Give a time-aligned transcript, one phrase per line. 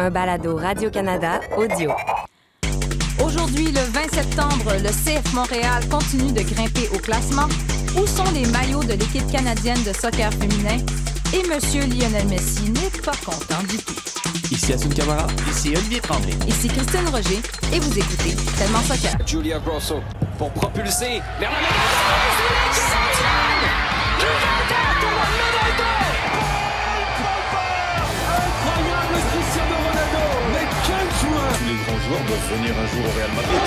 [0.00, 1.92] un balado Radio-Canada audio.
[3.22, 7.48] Aujourd'hui, le 20 septembre, le CF Montréal continue de grimper au classement.
[7.96, 10.78] Où sont les maillots de l'équipe canadienne de soccer féminin?
[11.34, 13.94] Et Monsieur Lionel Messi n'est pas content du tout.
[14.50, 15.26] Ici Assun Camara.
[15.50, 16.34] Ici Olivier Tremblay.
[16.48, 17.40] Ici Christine Roger
[17.72, 19.12] et vous écoutez Tellement Soccer.
[19.26, 20.00] Julia Grosso
[20.38, 21.68] pour propulser vers la
[31.70, 33.62] les grands joueurs doivent venir un jour au Real Madrid.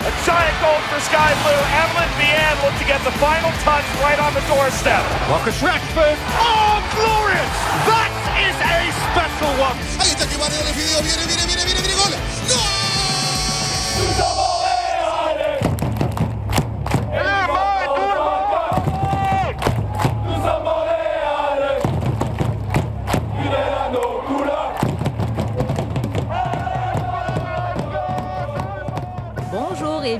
[0.00, 1.62] A giant goal for Sky Blue.
[1.82, 5.02] Evelyn Vianne looked to get the final touch right on the doorstep.
[5.28, 6.18] Marcus Rashford.
[6.38, 7.54] Oh, glorious!
[7.90, 8.12] That
[8.46, 9.76] is a special one.
[9.98, 12.29] Ahí está que Mario le pidió, viene, viene, viene, viene, viene, gol.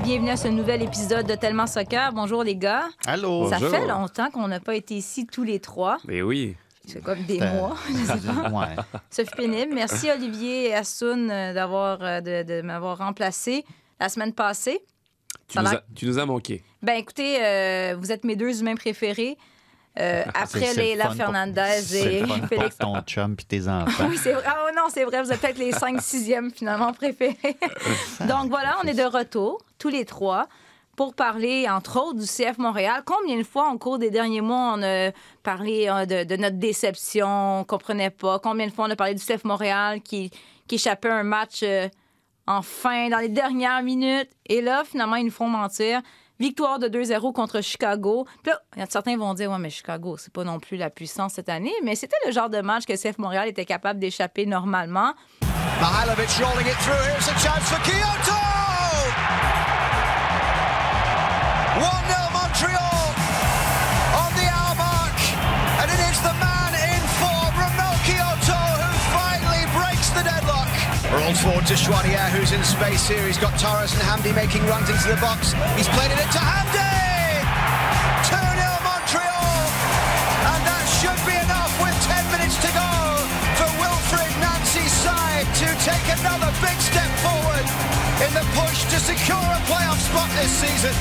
[0.03, 2.11] Bienvenue à ce nouvel épisode de Tellement Soccer.
[2.13, 2.85] Bonjour les gars.
[3.05, 3.49] Allô.
[3.49, 3.69] Ça Bonjour.
[3.75, 5.97] fait longtemps qu'on n'a pas été ici tous les trois.
[6.07, 6.55] Mais oui.
[6.85, 7.75] C'est comme des mois.
[7.89, 8.49] je sais pas.
[8.51, 8.75] Ouais.
[9.09, 9.73] Ça fait pénible.
[9.73, 13.63] Merci Olivier et Assoun euh, d'avoir euh, de, de m'avoir remplacé
[13.99, 14.79] la semaine passée.
[15.47, 16.63] Tu Ça nous, a as, tu nous as manqué.
[16.81, 19.37] Ben écoutez, euh, vous êtes mes deux humains préférés.
[19.99, 22.77] Euh, après c'est le Leila Fernandez et le Félix.
[22.77, 24.05] ton chum puis tes enfants.
[24.09, 24.43] Oui, c'est vrai.
[24.45, 27.35] Ah non, c'est vrai, vous êtes peut-être les 5 6e finalement préférés.
[28.21, 30.47] Donc voilà, on est de retour, tous les trois,
[30.95, 33.03] pour parler, entre autres, du CF Montréal.
[33.05, 35.11] Combien de fois, au cours des derniers mois, on a
[35.43, 38.39] parlé euh, de, de notre déception, on ne comprenait pas?
[38.39, 40.31] Combien de fois on a parlé du CF Montréal qui,
[40.67, 41.89] qui échappait un match euh,
[42.47, 44.29] en fin, dans les dernières minutes?
[44.45, 46.01] Et là, finalement, ils nous font mentir.
[46.41, 48.25] Victoire de 2-0 contre Chicago.
[48.41, 51.49] Puis là, certains vont dire, ouais, mais Chicago, c'est pas non plus la puissance cette
[51.49, 51.71] année.
[51.83, 55.13] Mais c'était le genre de match que CF Montréal était capable d'échapper normalement.
[56.39, 56.97] Rolling it through.
[57.05, 58.70] Here's a chance for Kyoto.
[71.31, 73.25] Forward to Schwadier, who's in space here.
[73.25, 75.53] He's got Torres and Hamdi making runs into the box.
[75.73, 76.91] He's played it into Hamdi.
[78.29, 78.37] 2-0
[78.85, 79.57] Montreal.
[80.51, 82.69] And that should be enough with 10 minutes to
[83.79, 84.33] Wilfred
[85.61, 87.65] to take another big step forward
[88.21, 90.95] in the push to secure a playoff spot this season.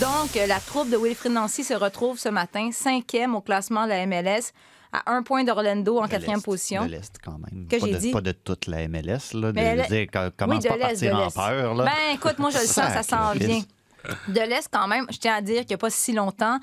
[0.00, 4.06] Donc, la troupe de Wilfrid Nancy se retrouve ce matin cinquième au classement de la
[4.06, 4.52] MLS
[4.94, 6.84] à un point d'Orlando en quatrième position.
[6.84, 7.66] De l'Est, quand même.
[7.68, 8.10] Que pas, j'ai de, dit?
[8.12, 9.52] pas de toute la MLS, là.
[9.52, 11.84] De, Mais dire que- Oui, commence de pas à partir en peur, là.
[11.84, 13.62] Ben, écoute, moi, je le sens, ça s'en vient.
[14.28, 16.58] De l'Est, quand même, je tiens à dire qu'il n'y a pas si longtemps,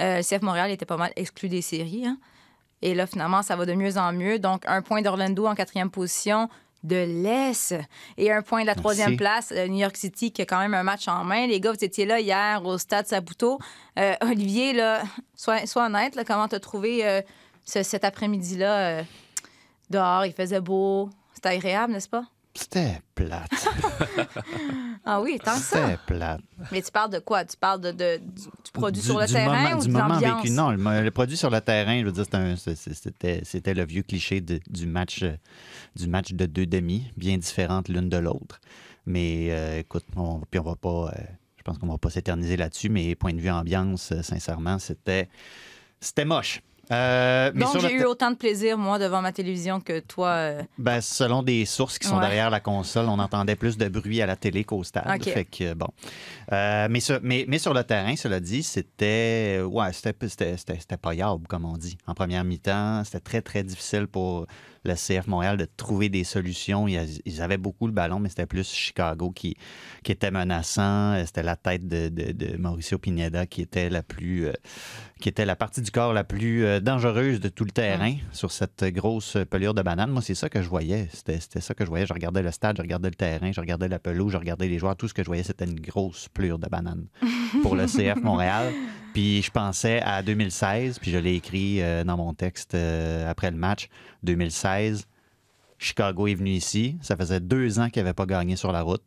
[0.00, 2.06] euh, le CF Montréal était pas mal exclu des séries.
[2.06, 2.16] hein.
[2.82, 4.38] Et là, finalement, ça va de mieux en mieux.
[4.38, 6.48] Donc, un point d'Orlando en quatrième position
[6.84, 7.74] de l'Est
[8.16, 10.72] et un point de la troisième place, euh, New York City, qui a quand même
[10.74, 11.46] un match en main.
[11.46, 13.58] Les gars, vous étiez là hier au stade Saputo.
[13.98, 15.02] Euh, Olivier, là,
[15.34, 17.20] sois, sois honnête, là, comment t'as trouvé euh,
[17.66, 19.02] ce- cet après-midi-là euh,
[19.90, 20.24] dehors?
[20.24, 21.10] Il faisait beau.
[21.34, 22.24] C'était agréable, n'est-ce pas?
[22.54, 23.50] C'était plate.
[25.08, 25.76] Ah oui, tant que ça.
[25.86, 26.40] C'était plate.
[26.72, 27.44] Mais tu parles de quoi?
[27.44, 29.92] Tu parles de, de- du, du produit Du- sur le terrain moment- ou du de
[29.92, 30.50] moment vécu?
[30.50, 32.24] Non, le, le produit sur le terrain, je veux dire,
[33.44, 35.36] c'était le vieux cliché de- du, match, euh,
[35.94, 38.60] du match de deux demi, bien différentes l'une de l'autre.
[39.06, 41.12] Mais euh, écoute, on, puis on va pas.
[41.16, 41.22] euh,
[41.56, 45.28] je pense qu'on va pas s'éterniser là-dessus, mais point de vue ambiance, sincèrement, c'était
[46.00, 46.62] c'était moche.
[46.92, 50.28] Euh, mais Donc, j'ai eu autant de plaisir, moi, devant ma télévision que toi.
[50.28, 52.20] euh, Ben, selon des sources qui sont Ouais.
[52.20, 55.22] derrière la console, on entendait plus de bruit à la télé qu'au stade.
[55.24, 55.88] Fait que, bon.
[56.52, 59.60] Euh, mais, sur, mais, mais sur le terrain, cela dit, c'était.
[59.64, 61.98] Ouais, c'était c'était- c'était- c'était payable, comme on dit.
[62.06, 64.46] En première mi-temps, c'était très, très difficile pour
[64.86, 66.86] le CF Montréal de trouver des solutions.
[66.88, 69.56] Ils, avaient beaucoup le ballon, mais c'était plus Chicago qui,
[70.02, 71.16] qui était menaçant.
[71.26, 74.46] C'était la tête de, de- de Mauricio Pineda qui était la plus.
[74.46, 74.52] euh,
[75.20, 78.52] qui était la partie du corps la plus euh, dangereuse de tout le terrain sur
[78.52, 80.10] cette grosse pelure de banane.
[80.10, 81.08] Moi, c'est ça que je voyais.
[81.12, 82.04] C'était c'était ça que je voyais.
[82.06, 84.78] Je regardais le stade, je regardais le terrain, je regardais la pelouse, je regardais les
[84.78, 84.94] joueurs.
[84.96, 87.06] Tout ce que je voyais, c'était une grosse pelure de banane
[87.62, 88.72] pour le CF Montréal.
[89.16, 93.50] Puis je pensais à 2016, puis je l'ai écrit euh, dans mon texte euh, après
[93.50, 93.88] le match.
[94.24, 95.06] 2016,
[95.78, 96.98] Chicago est venu ici.
[97.00, 99.02] Ça faisait deux ans qu'ils n'avaient pas gagné sur la route.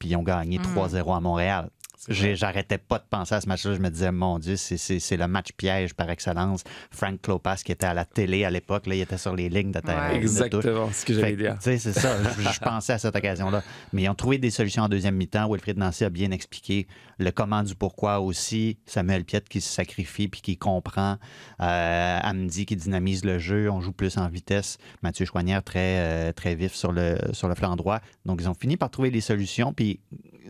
[0.00, 1.70] Puis ils ont gagné 3-0 à Montréal.
[2.08, 3.74] J'arrêtais pas de penser à ce match-là.
[3.74, 6.62] Je me disais, mon Dieu, c'est- le match piège par excellence.
[6.90, 9.72] Frank Klopas, qui était à la télé à l'époque, là, il était sur les lignes
[9.72, 10.10] de terrain.
[10.10, 10.16] Ouais.
[10.16, 11.56] Exactement ce que j'allais dire.
[11.60, 12.16] c'est ça.
[12.22, 13.62] Je, je pensais à cette occasion-là.
[13.92, 15.50] Mais ils ont trouvé des solutions en deuxième mi-temps.
[15.50, 16.86] Wilfried Nancy a bien expliqué
[17.18, 18.78] le comment du pourquoi aussi.
[18.86, 21.16] Samuel Piet qui se sacrifie puis qui comprend.
[21.60, 23.70] Euh, Amdi qui dynamise le jeu.
[23.70, 24.78] On joue plus en vitesse.
[25.02, 28.00] Mathieu Chouanière très, euh, très vif sur le, sur le flanc droit.
[28.24, 29.72] Donc, ils ont fini par trouver des solutions.
[29.72, 30.00] Puis,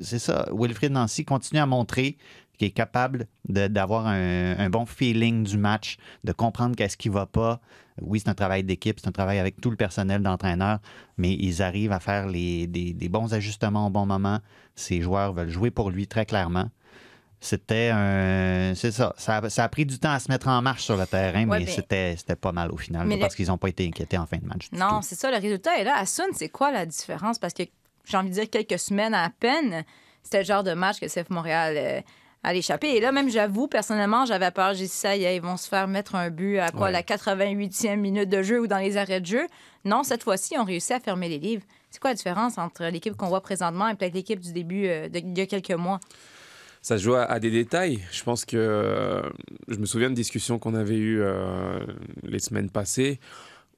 [0.01, 0.47] c'est ça.
[0.53, 2.17] Wilfried Nancy continue à montrer
[2.59, 7.27] qu'il est capable d'avoir un, un bon feeling du match, de comprendre qu'est-ce qui va
[7.27, 7.61] pas.
[8.01, 10.79] Oui, c'est un travail d'équipe, c'est un travail avec tout le personnel d'entraîneur,
[11.17, 14.39] mais ils arrivent à faire les, des, des bons ajustements au bon moment.
[14.75, 16.69] Ces joueurs veulent jouer pour lui très clairement.
[17.41, 18.73] C'était un.
[18.75, 19.15] C'est ça.
[19.17, 21.47] Ça a, ça a pris du temps à se mettre en marche sur le terrain,
[21.49, 23.87] Ouais, mais c'était pas mal au final, Mais là, le- parce qu'ils n'ont pas été
[23.87, 24.69] inquiétés en fin de match.
[24.73, 25.97] Non, c'est ça, le résultat est là.
[25.97, 27.39] À Sun, c'est quoi la différence?
[27.39, 27.63] Parce que
[28.09, 29.85] j'ai envie de dire quelques semaines à peine,
[30.23, 32.01] c'était le genre de match que CF Montréal euh,
[32.43, 32.89] allait échapper.
[32.97, 34.75] Et là, même, j'avoue, personnellement, j'avais peur.
[34.75, 36.93] J'ai dit ça, y est, ils vont se faire mettre un but à quoi, Ouais.
[36.93, 39.47] la 88e minute de jeu ou dans les arrêts de jeu.
[39.85, 41.63] Non, cette fois-ci, ils ont réussi à fermer les livres.
[41.91, 45.09] C'est quoi la différence entre l'équipe qu'on voit présentement et peut-être l'équipe du début euh,
[45.09, 46.01] de- il y a quelques mois?
[46.83, 48.01] Ça se joue à, à des détails.
[48.13, 49.23] Je pense que euh,
[49.69, 51.81] je me souviens de discussions qu'on avait eues euh,
[52.23, 53.19] les semaines passées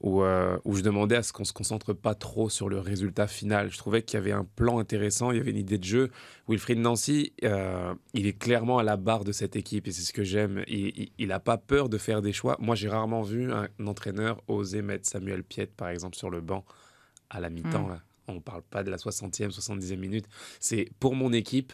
[0.01, 3.27] où, euh, où je demandais à ce qu'on se concentre pas trop sur le résultat
[3.27, 3.71] final.
[3.71, 6.11] Je trouvais qu'il y avait un plan intéressant, il y avait une idée de jeu.
[6.47, 10.13] Wilfried Nancy, euh, il est clairement à la barre de cette équipe et c'est ce
[10.13, 10.63] que j'aime.
[10.67, 12.57] Il n'a pas peur de faire des choix.
[12.59, 16.65] Moi, j'ai rarement vu un, entraîneur oser mettre Samuel Piet, par exemple, sur le banc
[17.29, 17.87] à la mi-temps.
[17.87, 17.89] Mm.
[17.89, 18.01] là.
[18.27, 20.25] On ne parle pas de la 60e, 70e minute.
[20.59, 21.73] C'est pour mon équipe.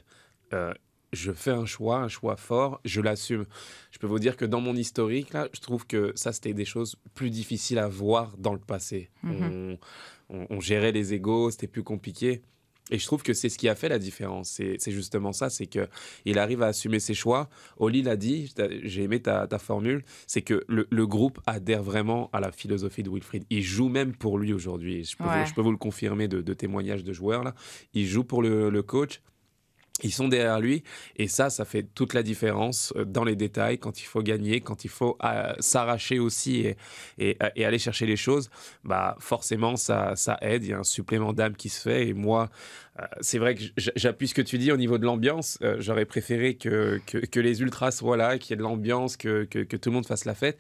[0.54, 0.74] euh,
[1.14, 3.46] je fais un choix, un choix fort, je l'assume.
[3.92, 6.66] Je peux vous dire que dans mon historique, là, je trouve que ça, c'était des
[6.66, 9.10] choses plus difficiles à voir dans le passé.
[9.24, 9.78] Mhm.
[10.30, 12.42] on, on- on gérait les égaux, c'était plus compliqué.
[12.90, 14.50] Et je trouve que c'est ce qui a fait la différence.
[14.80, 15.90] C'est justement ça, c'est que
[16.24, 17.50] il arrive à assumer ses choix.
[17.80, 22.30] Oli l'a dit, j'ai aimé ta, ta formule, c'est que le, le groupe adhère vraiment
[22.32, 23.44] à la philosophie de Wilfried.
[23.50, 25.04] Il joue même pour lui aujourd'hui.
[25.04, 25.46] Je, peux vous- Ouais.
[25.46, 27.56] je peux vous le confirmer de, de témoignages de joueurs là.
[27.94, 29.22] Il joue pour le, le coach.
[30.04, 30.84] Ils sont derrière lui
[31.16, 34.62] et ça, ça fait toute la différence euh, dans les détails quand il faut gagner,
[34.62, 36.76] quand il faut euh, s'arracher aussi
[37.18, 38.50] et, aller chercher les choses.
[38.84, 40.64] Bah forcément, ça, ça aide.
[40.64, 42.50] Il y a un supplément d'âme qui se fait et moi,
[43.00, 43.64] euh, c'est vrai que
[43.96, 45.58] j'appuie ce que tu dis au niveau de l'ambiance.
[45.80, 49.78] J'aurais préféré que, que, les ultras soient là, qu'il y ait de l'ambiance, que, que
[49.78, 50.58] tout le monde fasse la fête.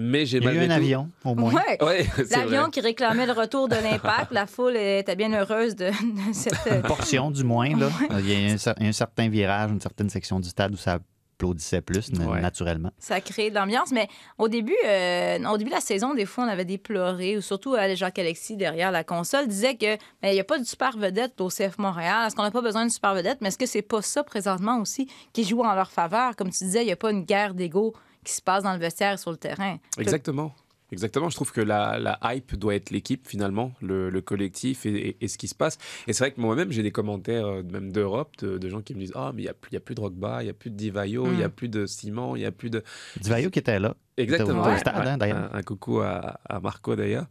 [0.00, 1.52] Mais j'ai Il y a eu un tout- avion, au moins.
[1.52, 1.78] Ouais.
[1.82, 2.70] Ouais, c'est L'avion vrai.
[2.70, 6.86] qui réclamait le retour de l'impact, la foule était bien heureuse de, de cette.
[6.86, 7.76] portion du moins.
[7.76, 7.88] Là.
[8.20, 10.98] Il y a un, un certain virage, une certaine section du stade où ça
[11.34, 12.40] applaudissait plus, Ouais.
[12.40, 12.90] naturellement.
[12.98, 14.08] Ça crée de l'ambiance, mais
[14.38, 17.40] au début, euh, au début de la saison, des fois, on avait des pleurés, ou
[17.40, 21.40] surtout euh, Jacques-Alexis, derrière la console, disait que il n'y a pas de super vedette
[21.40, 22.26] au CF Montréal.
[22.26, 23.38] Est-ce qu'on n'a pas besoin de super vedette?
[23.40, 26.36] Mais est-ce que c'est pas ça, présentement, aussi, qui joue en leur faveur?
[26.36, 27.94] Comme tu disais, il n'y a pas une guerre d'ego
[28.28, 29.78] qui se passe dans le vestiaire et sur le terrain.
[29.98, 30.54] Exactement.
[30.90, 34.88] Exactement, je trouve que la, la hype doit être l'équipe finalement, le, le collectif et,
[35.08, 35.76] et- et ce qui se passe.
[36.06, 38.94] Et c'est vrai que moi-même, j'ai des commentaires euh, même d'Europe, de, de gens qui
[38.94, 40.50] me disent Ah, mais il n'y a, plus- y a plus de Drogba, il n'y
[40.50, 41.52] a plus de Divayo, il n'y a Mm.
[41.52, 42.82] plus de Simon, il n'y a plus de.
[43.20, 43.94] Divayo qui était là.
[44.16, 44.62] Exactement.
[44.62, 45.30] Au ouais, stade, ouais.
[45.30, 47.26] hein, un, un coucou à, à Marco d'ailleurs.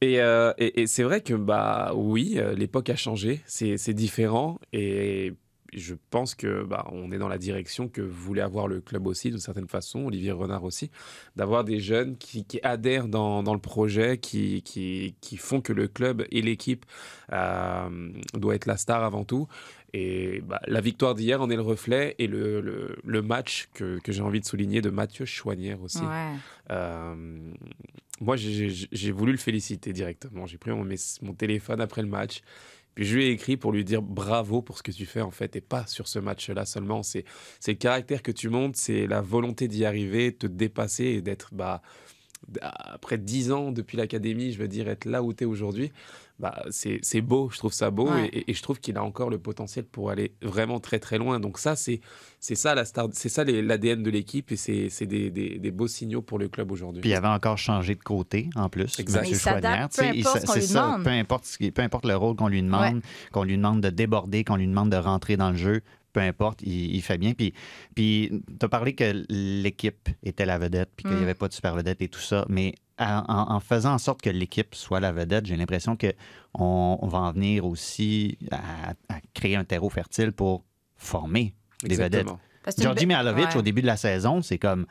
[0.00, 3.94] Et, euh, et- et c'est vrai que bah oui, euh, l'époque a changé, c'est c'est
[3.94, 5.34] différent et
[5.76, 9.30] je pense que bah, on est dans la direction que voulait avoir le club aussi
[9.30, 10.90] d'une certaine façon, Olivier Renard aussi,
[11.36, 15.72] d'avoir des jeunes qui, qui adhèrent dans, dans le projet, qui, qui, qui font que
[15.72, 16.84] le club et l'équipe
[17.32, 19.46] euh, doit être la star avant tout.
[19.96, 24.00] Et bah, la victoire d'hier en est le reflet et le, le, le match que,
[24.00, 26.00] que j'ai envie de souligner de Mathieu Chouanière aussi.
[26.00, 26.32] Ouais.
[26.70, 27.14] Euh,
[28.20, 30.46] moi, j'ai- voulu le féliciter directement.
[30.46, 32.42] J'ai pris mon téléphone après le match.
[32.94, 35.30] Puis je lui ai écrit pour lui dire bravo pour ce que tu fais en
[35.30, 37.02] fait, et pas sur ce match-là seulement.
[37.02, 37.24] C'est
[37.66, 41.82] le caractère que tu montes, c'est la volonté d'y arriver, te dépasser et d'être, bah,
[42.60, 45.92] après dix ans depuis l'académie, je veux dire, être là où tu es aujourd'hui.
[46.40, 48.26] Bah, c'est c'est beau, je trouve ça beau, Ouais.
[48.32, 51.38] et, et je trouve qu'il a encore le potentiel pour aller vraiment très très loin.
[51.38, 52.00] Donc ça, c'est
[52.40, 55.60] c'est ça la star, c'est ça les- l'ADN de l'équipe, et c'est c'est des, des-
[55.60, 57.02] des beaux signaux pour le club aujourd'hui.
[57.02, 58.98] Puis il avait encore changé de côté, en plus.
[58.98, 59.20] Exact.
[59.28, 59.88] Monsieur Chouanière.
[59.90, 60.98] c'est ça.
[61.04, 63.00] Peu importe, ce qui- peu importe le rôle qu'on lui demande,
[63.30, 66.62] qu'on lui demande de déborder, qu'on lui demande de rentrer dans le jeu, peu importe,
[66.62, 67.34] il, il fait bien.
[67.34, 67.54] Puis,
[67.94, 71.24] puis tu as parlé que l'équipe était la vedette, puis qu'il n'y Mm.
[71.24, 74.74] avait pas de super vedette et tout ça, mais en, faisant en sorte que l'équipe
[74.74, 79.64] soit la vedette, j'ai l'impression qu'on on va en venir aussi à, à créer un
[79.64, 80.64] terreau fertile pour
[80.96, 82.20] former des vedettes.
[82.20, 82.40] Exactement.
[82.62, 83.56] Parce que c'est une Georgi be- Mihalovic, Ouais.
[83.56, 84.86] au début de la saison, c'est comme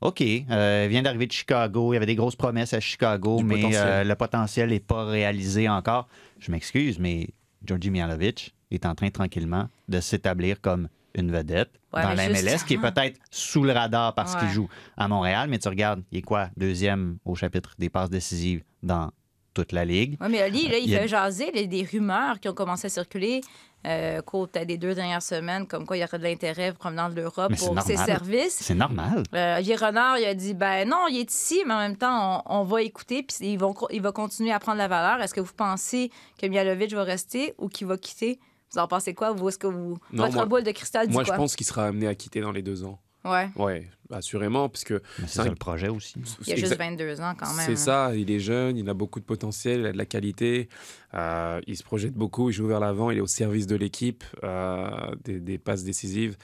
[0.00, 3.36] OK, euh, il vient d'arriver de Chicago, il y avait des grosses promesses à Chicago,
[3.36, 3.82] Du mais potentiel.
[3.86, 6.08] euh, le potentiel n'est pas réalisé encore.
[6.40, 7.28] Je m'excuse, mais
[7.64, 12.64] Georgi Mihalovic, est en train tranquillement de s'établir comme une vedette Ouais, dans la MLS,
[12.66, 16.18] qui est peut-être sous le radar parce qu'il joue à Montréal, mais tu regardes, il
[16.18, 16.48] est quoi?
[16.56, 19.10] Deuxième au chapitre des passes décisives dans
[19.54, 20.16] toute la Ligue.
[20.22, 22.48] Oui, mais Ali, là, il Il a- fait jaser il y a des rumeurs qui
[22.48, 23.42] ont commencé à circuler
[23.84, 27.10] euh, qu'au peut-être des deux dernières semaines, comme quoi il y aurait de l'intérêt provenant
[27.10, 28.56] de l'Europe pour ses services.
[28.60, 29.24] C'est normal.
[29.34, 32.60] Euh, Renard, il a dit ben non, il est ici, mais en même temps, on,
[32.60, 35.20] on va écouter, puis ils vont, il va continuer à prendre la valeur.
[35.20, 38.38] Est-ce que vous pensez que Mialovic va rester ou qu'il va quitter?
[38.72, 39.32] Vous en pensez quoi?
[39.32, 39.98] Vous, est-ce que vous.
[40.12, 41.34] Non, Votre moi- boule de cristal dit Moi, quoi?
[41.34, 43.00] je pense qu'il sera amené à quitter dans les deux ans.
[43.24, 43.48] Ouais.
[43.54, 46.14] Ouais, assurément, parce que c'est ça le projet aussi.
[46.16, 47.64] Il a juste Exact- 22 ans quand même.
[47.66, 47.76] C'est hein.
[47.76, 50.68] ça, il est jeune, il a beaucoup de potentiel, il a de la qualité,
[51.14, 54.24] euh, il se projette beaucoup, il joue vers l'avant, il est au service de l'équipe,
[54.42, 54.90] euh,
[55.22, 56.36] des, des passes décisives.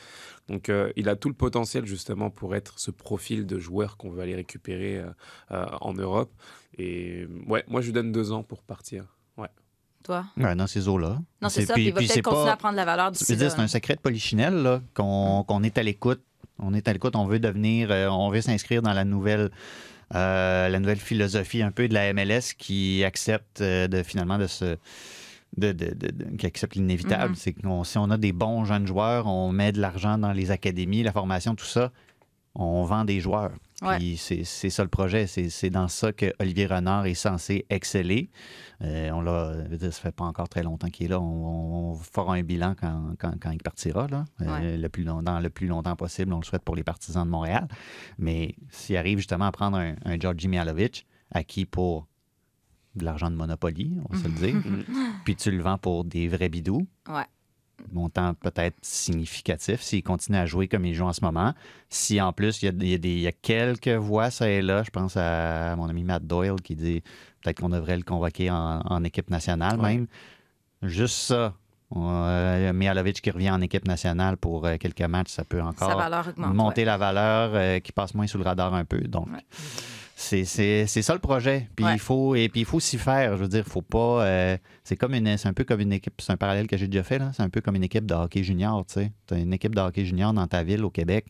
[0.46, 4.10] Donc euh, il a tout le potentiel justement pour être ce profil de joueur qu'on
[4.10, 5.10] veut aller récupérer euh,
[5.50, 6.30] euh, en Europe.
[6.78, 9.16] Et ouais, moi je lui donne deux ans pour partir.
[9.36, 9.48] Ouais.
[10.04, 10.24] Toi?
[10.36, 11.18] Ouais, dans ces eaux-là.
[11.42, 13.10] Non, c'est ça, puis il va peut-être continuer à prendre la valeur
[13.44, 16.22] là, c'est un secret de polichinelle là, qu'on qu'on est à l'écoute.
[16.60, 19.50] On est à l'écoute, on veut devenir, euh, on veut s'inscrire dans la nouvelle,
[20.14, 24.46] euh, la nouvelle philosophie un peu de la MLS qui accepte euh, de finalement de
[24.48, 24.76] se,
[25.56, 27.30] de, de- qui accepte l'inévitable.
[27.30, 27.34] Mhm.
[27.36, 30.50] C'est que si on a des bons jeunes joueurs, on met de l'argent dans les
[30.50, 31.92] académies, la formation, tout ça,
[32.54, 33.52] on vend des joueurs.
[33.98, 35.26] Puis c'est c'est ça le projet.
[35.28, 38.30] C'est dans ça que Olivier Renard est censé exceller.
[38.82, 41.20] Euh, on l'a, ça fait pas encore très longtemps qu'il est là.
[41.20, 44.24] On, on fera un bilan quand, quand- quand il partira, là.
[44.62, 46.32] Euh, le plus long- dans le plus longtemps possible.
[46.32, 47.68] On le souhaite pour les partisans de Montréal.
[48.18, 52.08] Mais s'il arrive justement à prendre un, un Georgi Mialovic, acquis pour
[52.96, 54.56] de l'argent de Monopoly, on va se le dire,
[55.24, 57.22] puis tu le vends pour des vrais bidous, Ouais.
[57.94, 61.54] Montant peut-être significatif s'il continue à jouer comme il joue en ce moment.
[61.88, 64.30] Si en plus, il y a, il y a des, il y a quelques voix,
[64.30, 67.02] ça et là, je pense à mon ami Matt Doyle qui dit
[67.42, 69.94] peut-être qu'on devrait le convoquer en, en équipe nationale Ouais.
[69.94, 70.06] même.
[70.82, 71.54] Juste ça.
[71.96, 75.88] Euh, Mihalovic qui revient en équipe nationale pour euh, quelques matchs, ça peut encore
[76.36, 76.54] augmente.
[76.54, 76.84] monter ouais.
[76.84, 79.00] la valeur, euh, qui passe moins sous le radar un peu.
[79.00, 79.40] Donc, Ouais.
[80.20, 81.68] C'est c'est- c'est ça le projet.
[81.76, 81.94] Puis Ouais.
[81.94, 83.36] il faut et puis il faut s'y faire.
[83.36, 84.24] Je veux dire, faut pas.
[84.26, 86.14] euh, c'est comme une, c'est un peu comme une équipe.
[86.20, 87.30] C'est un parallèle que j'ai déjà fait là.
[87.32, 88.84] C'est un peu comme une équipe de hockey junior.
[88.86, 91.26] Tu sais, as une équipe de hockey junior dans ta ville au Québec.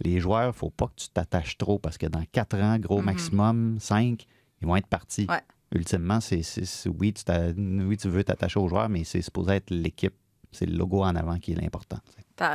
[0.00, 3.04] Les joueurs, faut pas que tu t'attaches trop parce que dans quatre ans, gros Mhm.
[3.04, 4.26] maximum, cinq,
[4.62, 5.26] ils vont être partis.
[5.28, 5.40] Ouais.
[5.74, 6.42] Ultimement, c'est
[6.86, 7.12] oui,
[7.56, 10.14] oui, tu veux t'attacher aux joueurs, mais c'est supposé être l'équipe.
[10.52, 11.98] C'est le logo en avant qui est l'important.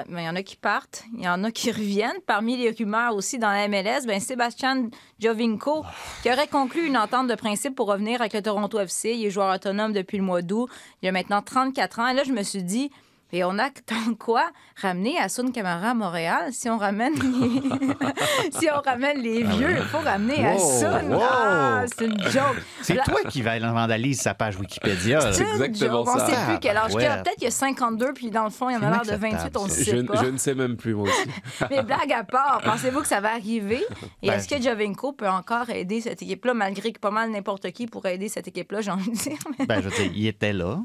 [0.10, 2.20] Il y en a qui partent, il y en a qui reviennent.
[2.25, 5.84] Parmi les rumeurs aussi dans la MLS, ben Sébastien Jovinko,
[6.22, 9.12] qui aurait conclu une entente de principe pour revenir avec le Toronto FC.
[9.12, 10.70] Il est joueur autonome depuis le mois d'août.
[11.02, 12.08] Il a maintenant 34 ans.
[12.08, 12.92] Et là, je me suis dit,
[13.34, 14.50] et on a tant quoi
[14.82, 17.62] ramener Asun Camara à Montréal si on ramène les,
[18.52, 21.10] si on ramène les vieux, il faut ramener Wow, Asun.
[21.12, 21.20] wow.
[21.22, 22.56] Ah, c'est une joke.
[22.82, 25.34] C'est toi qui va vandalise sa page Wikipédia.
[25.34, 26.16] C'est une exactement joke.
[26.16, 26.28] On ça.
[26.28, 27.16] sait plus quel âge qu'il a.
[27.18, 27.24] Ouais.
[27.24, 29.44] Peut-être qu'il a 52, puis dans le fond, il en C'est a l'air de inacceptable,
[29.44, 29.75] 28, on ne ça.
[29.75, 30.24] sait Je, pas.
[30.24, 31.30] je ne sais même plus moi aussi.
[31.72, 33.84] Mais blague à part, pensez-vous que ça va arriver?
[34.22, 37.72] Et Ben, est-ce que Jovinko peut encore aider cette équipe-là, malgré que pas mal n'importe
[37.72, 39.38] qui pourrait aider cette équipe-là, j'ai envie de dire?
[39.58, 40.80] Mais- Ben, je veux dire, il était là.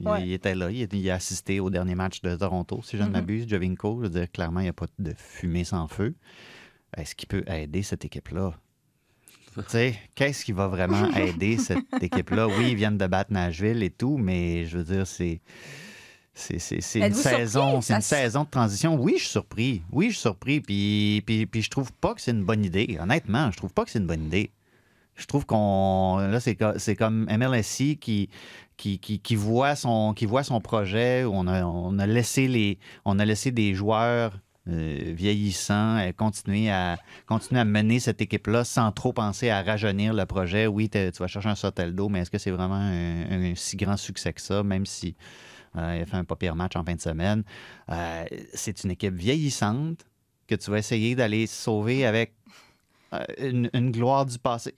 [0.00, 0.22] Il, Ouais.
[0.26, 0.70] il était là.
[0.70, 3.12] Il, a assisté au dernier match de Toronto, si je ne Mhm.
[3.12, 3.48] m'abuse.
[3.48, 6.14] Jovinko, je veux dire, clairement, il n'y a pas de fumée sans feu.
[6.96, 8.54] Est-ce qu'il peut aider cette équipe-là?
[10.14, 12.48] qu'est-ce qui va vraiment aider cette équipe-là?
[12.48, 15.40] Oui, ils viennent de battre Nashville et tout, mais je veux dire, c'est.
[16.32, 16.56] C'est,
[17.00, 18.94] une saison, c'est une saison de transition.
[18.94, 19.82] Oui, je suis surpris.
[19.90, 20.60] Oui, je suis surpris.
[20.60, 22.96] Puis, puis, puis je trouve pas que c'est une bonne idée.
[22.98, 24.50] Honnêtement, je trouve pas que c'est une bonne idée.
[25.20, 26.16] Je trouve qu'on.
[26.16, 28.30] Là, c'est, c'est comme MLSI qui,
[28.76, 31.24] qui, qui, voit son, qui voit son projet.
[31.24, 36.12] où On a, on a, laissé, les, on a laissé des joueurs euh, vieillissants euh,
[36.12, 40.66] continuer, à, continuer à mener cette équipe-là sans trop penser à rajeunir le projet.
[40.66, 44.32] Oui, tu vas chercher un Soteldo, mais est-ce que c'est vraiment un, si grand succès
[44.32, 45.16] que ça, même si
[45.76, 47.42] euh, il a fait un pas pire match en fin de semaine?
[47.90, 48.24] Euh,
[48.54, 50.06] c'est une équipe vieillissante
[50.46, 52.34] que tu vas essayer d'aller sauver avec
[53.38, 54.72] une, une gloire du passé.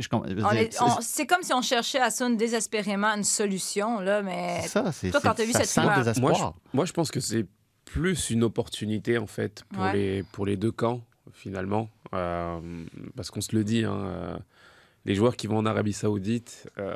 [1.00, 5.20] C'est comme si on cherchait à Sun désespérément une solution, là, mais ça, c'est Toi,
[5.22, 6.14] quand t'as vu cette désespoir.
[6.20, 7.46] Moi je, moi, je pense que c'est
[7.84, 9.92] plus une opportunité, en fait, pour, Ouais.
[9.92, 11.88] les, pour les deux camps, finalement.
[12.14, 12.58] Euh,
[13.16, 14.36] parce qu'on se le dit, hein, euh,
[15.04, 16.94] les joueurs qui vont en Arabie Saoudite, euh,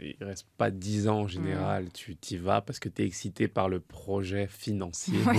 [0.00, 1.86] ils restent pas 10 ans en général.
[1.92, 5.18] Tu t'y vas parce que tu es excité par le projet financier.
[5.26, 5.36] Ouais,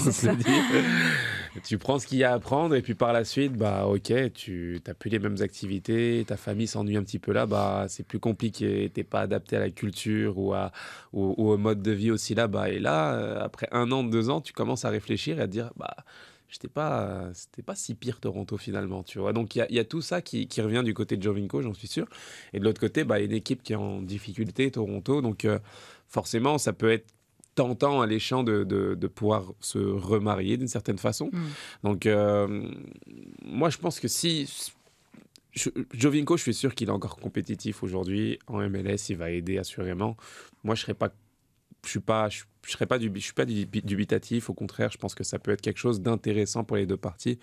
[1.64, 4.34] tu prends ce qu'il y a à prendre et puis par la suite, bah ok,
[4.34, 8.04] tu n'as plus les mêmes activités, ta famille s'ennuie un petit peu là, bah c'est
[8.04, 8.92] plus compliqué.
[8.94, 10.72] T'es pas adapté à la culture ou, à,
[11.14, 12.70] ou, ou au mode de vie aussi là-bas.
[12.70, 15.52] Et là, euh, après un an, deux ans, tu commences à réfléchir et à te
[15.52, 15.96] dire, bah
[16.50, 19.34] j'étais pas, c'était pas si pire Toronto finalement, tu vois.
[19.34, 21.24] Donc il y a, il y a tout ça qui, qui revient du côté de
[21.24, 22.08] Jovinko, j'en suis sûr.
[22.54, 25.22] Et de l'autre côté, bah, une équipe qui est en difficulté, Toronto.
[25.22, 25.60] Donc euh,
[26.08, 27.08] forcément, ça peut être
[27.56, 31.30] tentant, alléchant de, de, de pouvoir se remarier d'une certaine façon.
[31.34, 31.40] Mm.
[31.84, 32.72] Donc, euh,
[33.44, 34.50] moi, je pense que si.
[35.52, 38.40] je- Jovinko, je suis sûr qu'il est encore compétitif aujourd'hui.
[38.48, 40.16] En MLS, il va aider assurément.
[40.64, 41.10] Moi, je serais pas.
[41.86, 44.50] Je suis pas, je, je serais pas, je suis pas dubi- dubitatif.
[44.50, 47.40] Au contraire, je pense que ça peut être quelque chose d'intéressant pour les deux parties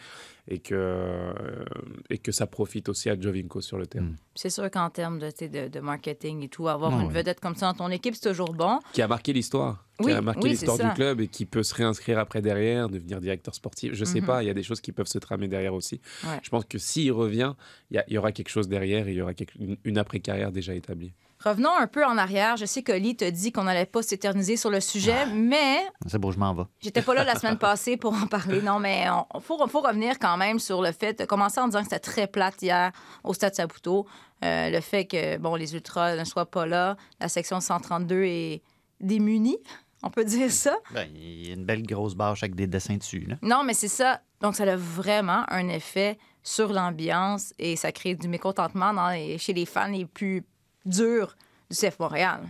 [0.46, 1.64] et que, euh,
[2.10, 4.04] et que ça profite aussi à Jovinko sur le terrain.
[4.04, 4.16] Mm.
[4.34, 7.12] C'est sûr qu'en termes de, marketing et tout, avoir Ah une ouais.
[7.14, 8.78] vedette comme ça dans ton équipe, c'est toujours bon.
[8.92, 9.84] Qui a marqué l'histoire.
[10.00, 12.90] Oui, qui a marqué oui, l'histoire du club et qui peut se réinscrire après derrière,
[12.90, 13.94] devenir directeur sportif.
[13.94, 14.26] Je sais Mhm.
[14.26, 16.00] pas, il y a des choses qui peuvent se tramer derrière aussi.
[16.24, 16.38] Ouais.
[16.42, 17.54] Je pense que s'il revient,
[17.90, 19.78] il y, a- il y aura quelque chose derrière et il y aura quelque- une,
[19.84, 21.14] une après-carrière déjà établie.
[21.44, 22.56] Revenons un peu en arrière.
[22.56, 26.18] Je sais que Lee te dit qu'on n'allait pas s'éterniser sur le sujet, mais C'est
[26.18, 26.64] beau, je m'en vais.
[26.80, 28.62] j'étais pas là la semaine passée pour en parler.
[28.62, 31.80] Non, mais il faut, faut revenir quand même sur le fait de commencer en disant
[31.80, 32.90] que c'était très plate hier
[33.24, 34.06] au Stade Saputo.
[34.44, 38.62] Euh, le fait que bon, les Ultras ne soient pas là, la section 132 est
[39.00, 39.58] démunie,
[40.02, 40.76] on peut dire ça.
[40.92, 43.20] Ben, il y a une belle grosse bâche avec des dessins dessus.
[43.20, 43.36] Là.
[43.42, 44.20] Non, mais c'est ça.
[44.40, 49.38] Donc, ça a vraiment un effet sur l'ambiance et ça crée du mécontentement dans les-
[49.38, 50.44] chez les fans les plus
[50.86, 51.36] durs
[51.70, 52.40] du CF Montréal.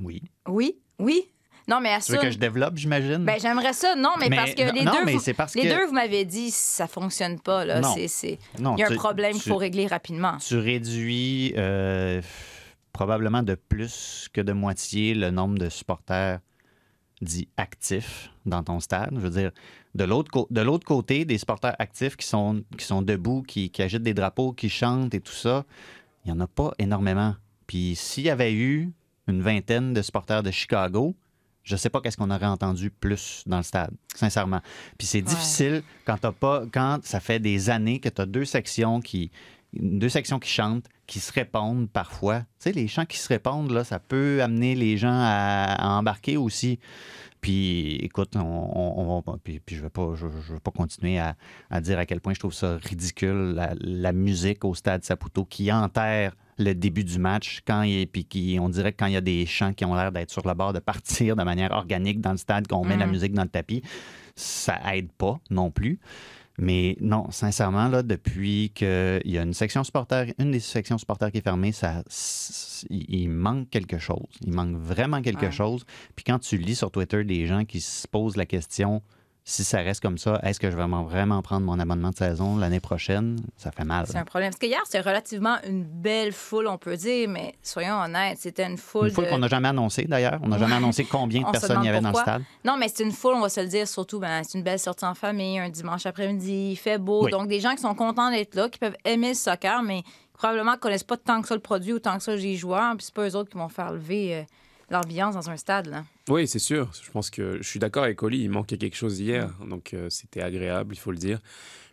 [0.00, 0.22] Oui.
[0.46, 1.24] Oui, oui?
[1.66, 2.12] Non, mais à Tu ça.
[2.14, 3.24] veux que je développe, j'imagine?
[3.26, 3.94] Ben, j'aimerais ça.
[3.94, 5.86] Non, mais, Mais- parce que les non, deux, mais vous, c'est parce les que- deux,
[5.86, 7.64] vous m'avez dit, ça fonctionne pas.
[7.66, 7.80] Là.
[7.80, 7.94] Non.
[8.58, 10.38] Non, Il y a un problème qu'il faut régler rapidement.
[10.38, 12.22] Tu réduis euh,
[12.92, 16.38] probablement de plus que de moitié le nombre de supporters
[17.20, 19.10] dits actifs dans ton stade.
[19.12, 19.50] Je veux dire,
[19.94, 23.68] de l'autre, cô- de l'autre côté, des supporters actifs qui sont, qui sont debout, qui,
[23.70, 25.64] qui agitent des drapeaux, qui chantent et tout ça,
[26.28, 27.34] il n'y en a pas énormément.
[27.66, 28.92] Puis s'il y avait eu
[29.26, 31.14] une vingtaine de supporters de Chicago,
[31.62, 34.60] je sais pas qu'est-ce qu'on aurait entendu plus dans le stade, sincèrement.
[34.96, 38.44] Puis c'est difficile quand t'as pas quand ça fait des années que tu as deux
[38.44, 39.30] sections qui
[39.74, 42.40] deux sections qui chantent, qui se répondent parfois.
[42.40, 45.88] Tu sais, les chants qui se répondent, là, ça peut amener les gens à, à
[45.98, 46.78] embarquer aussi.
[47.40, 51.36] Puis, écoute, on, on- on- puis, puis je ne veux pas continuer à,
[51.70, 55.44] à dire à quel point je trouve ça ridicule, la, la musique au stade Saputo
[55.44, 59.12] qui enterre le début du match, quand il, puis qui, on dirait que quand il
[59.12, 61.70] y a des chants qui ont l'air d'être sur le bord de partir de manière
[61.70, 63.12] organique dans le stade, qu'on met la Mhm.
[63.12, 63.82] musique dans le tapis,
[64.34, 66.00] ça aide pas non plus.
[66.60, 71.30] Mais non, sincèrement, là, depuis qu'il y a une section supporter, une des sections supporters
[71.30, 72.02] qui est fermée, ça,
[72.90, 74.26] il il manque quelque chose.
[74.44, 75.52] Il manque vraiment quelque Ouais.
[75.52, 75.84] chose.
[76.16, 79.02] Puis quand tu lis sur Twitter des gens qui se posent la question
[79.48, 82.58] si ça reste comme ça, est-ce que je vais vraiment, prendre mon abonnement de saison
[82.58, 83.38] l'année prochaine?
[83.56, 84.04] Ça fait mal.
[84.06, 84.50] C'est un problème.
[84.50, 88.66] Parce que hier, c'était relativement une belle foule, on peut dire, mais soyons honnêtes, c'était
[88.66, 89.08] une foule.
[89.08, 90.38] Une foule de- qu'on n'a jamais annoncée, d'ailleurs.
[90.42, 92.42] On n'a jamais annoncé combien de personnes il y avait dans le stade.
[92.62, 94.78] Non, mais c'est une foule, on va se le dire, surtout, ben, c'est une belle
[94.78, 97.24] sortie en famille, un dimanche après-midi, il fait beau.
[97.24, 97.30] Oui.
[97.30, 100.02] Donc, des gens qui sont contents d'être là, qui peuvent aimer le soccer, mais
[100.34, 102.94] probablement ne connaissent pas tant que ça le produit ou tant que ça les joueurs.
[102.98, 104.42] Puis c'est pas eux autres qui vont faire lever euh,
[104.90, 105.86] l'ambiance dans un stade.
[105.86, 106.04] Là.
[106.28, 106.90] Oui, c'est sûr.
[107.02, 108.42] Je pense que je suis d'accord avec Oli.
[108.42, 109.50] Il manquait quelque chose hier.
[109.66, 111.40] Donc, euh, c'était agréable, il faut le dire.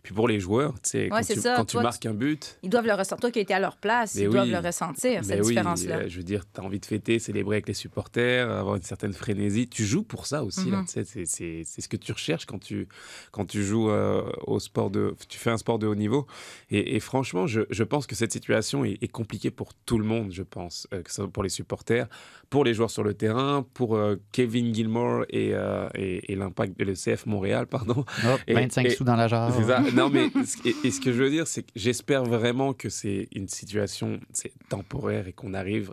[0.06, 1.56] Puis pour les joueurs, tu sais, quand, tu, ça.
[1.56, 3.16] quand tu marques un but, Ils doivent le ressentir.
[3.20, 5.96] Toi qui été à leur place, Mais ils doivent le ressentir, cette ben oui, différence-là.
[5.96, 8.82] euh, je veux dire, tu as envie de fêter, célébrer avec les supporters, avoir une
[8.82, 9.66] certaine frénésie.
[9.68, 10.70] Tu joues pour ça aussi.
[10.70, 12.86] là, tu sais, c'est- c'est c'est ce que tu recherches quand tu,
[13.32, 15.16] quand tu joues euh, au sport de.
[15.28, 16.28] Tu fais un sport de haut niveau.
[16.70, 20.04] Et, et franchement, je, je pense que cette situation est, est compliquée pour tout le
[20.04, 20.86] monde, je pense.
[20.94, 22.06] euh, que ce soit pour les supporters,
[22.48, 26.80] pour les joueurs sur le terrain, pour euh, Kevin Gilmore et, euh, et, et l'impact,
[26.80, 28.04] le CF Montréal, pardon.
[28.24, 29.52] Hop, Et- 25 et- sous dans la jarre.
[29.52, 29.82] C'est ça.
[29.96, 32.88] Non, mais ce- et, et ce que je veux dire, c'est que j'espère vraiment que
[32.88, 35.92] c'est une situation c'est temporaire et qu'on arrive,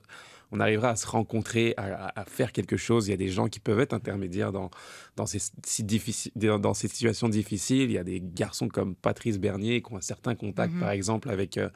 [0.52, 3.08] on arrivera à se rencontrer, à, faire quelque chose.
[3.08, 4.70] Il y a des gens qui peuvent être intermédiaires dans,
[5.16, 5.84] dans, ces, si
[6.36, 7.90] dans ces situations difficiles.
[7.90, 10.80] Il y a des garçons comme Patrice Bernier qui ont un certain contact, Mhm.
[10.80, 11.70] par exemple, avec, euh,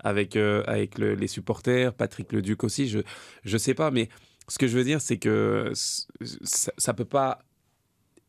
[0.00, 1.94] avec, euh, avec le- les supporters.
[1.94, 2.88] Patrick Leduc aussi.
[2.88, 3.02] Je
[3.44, 4.08] ne sais pas, mais
[4.48, 7.38] ce que je veux dire, c'est que ça ne peut pas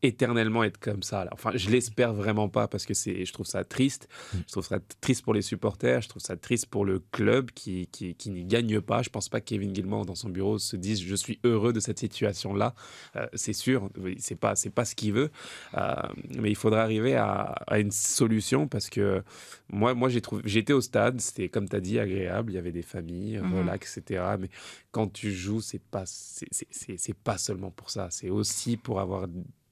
[0.02, 1.24] éternellement être comme ça.
[1.24, 1.30] là.
[1.32, 4.08] Enfin, je l'espère vraiment pas parce que c'est, je trouve ça triste.
[4.34, 6.02] Je trouve ça triste pour les supporters.
[6.02, 9.02] Je trouve ça triste pour le club qui, qui, qui n'y gagne pas.
[9.02, 11.80] Je pense pas que Kevin Gilmore dans son bureau se dise je suis heureux de
[11.80, 12.74] cette situation-là.
[13.16, 15.30] Euh, c'est sûr, c'est pas c'est pas ce qu'il veut.
[15.76, 15.94] Euh,
[16.38, 19.22] mais il faudra arriver à, à une solution parce que
[19.70, 21.20] moi moi j'ai trouvé j'étais au stade.
[21.20, 22.52] C'était comme tu as dit agréable.
[22.52, 23.58] Il y avait des familles, Mhm.
[23.58, 24.24] relax, etc.
[24.40, 24.48] Mais
[24.90, 28.08] quand tu joues, c'est pas c'est pas seulement pour ça.
[28.10, 29.26] C'est aussi pour avoir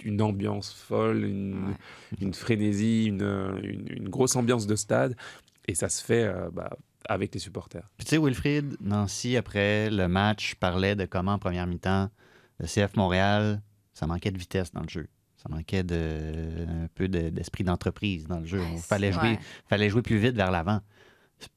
[0.04, 1.74] une ambiance folle, une, Ouais.
[2.20, 3.22] une frénésie, une,
[3.62, 5.16] une, une grosse ambiance de stade.
[5.68, 6.70] Et ça se fait euh, bah,
[7.08, 7.88] avec les supporters.
[7.96, 12.10] Puis tu sais, Wilfried Nancy, après le match, parlait de comment en première mi-temps,
[12.58, 13.62] le CF Montréal,
[13.94, 15.06] ça manquait de vitesse dans le jeu.
[15.36, 18.60] Ça manquait de, un peu de- d'esprit d'entreprise dans le jeu.
[18.72, 19.38] Il fallait jouer, Ouais.
[19.68, 20.80] fallait jouer plus vite vers l'avant.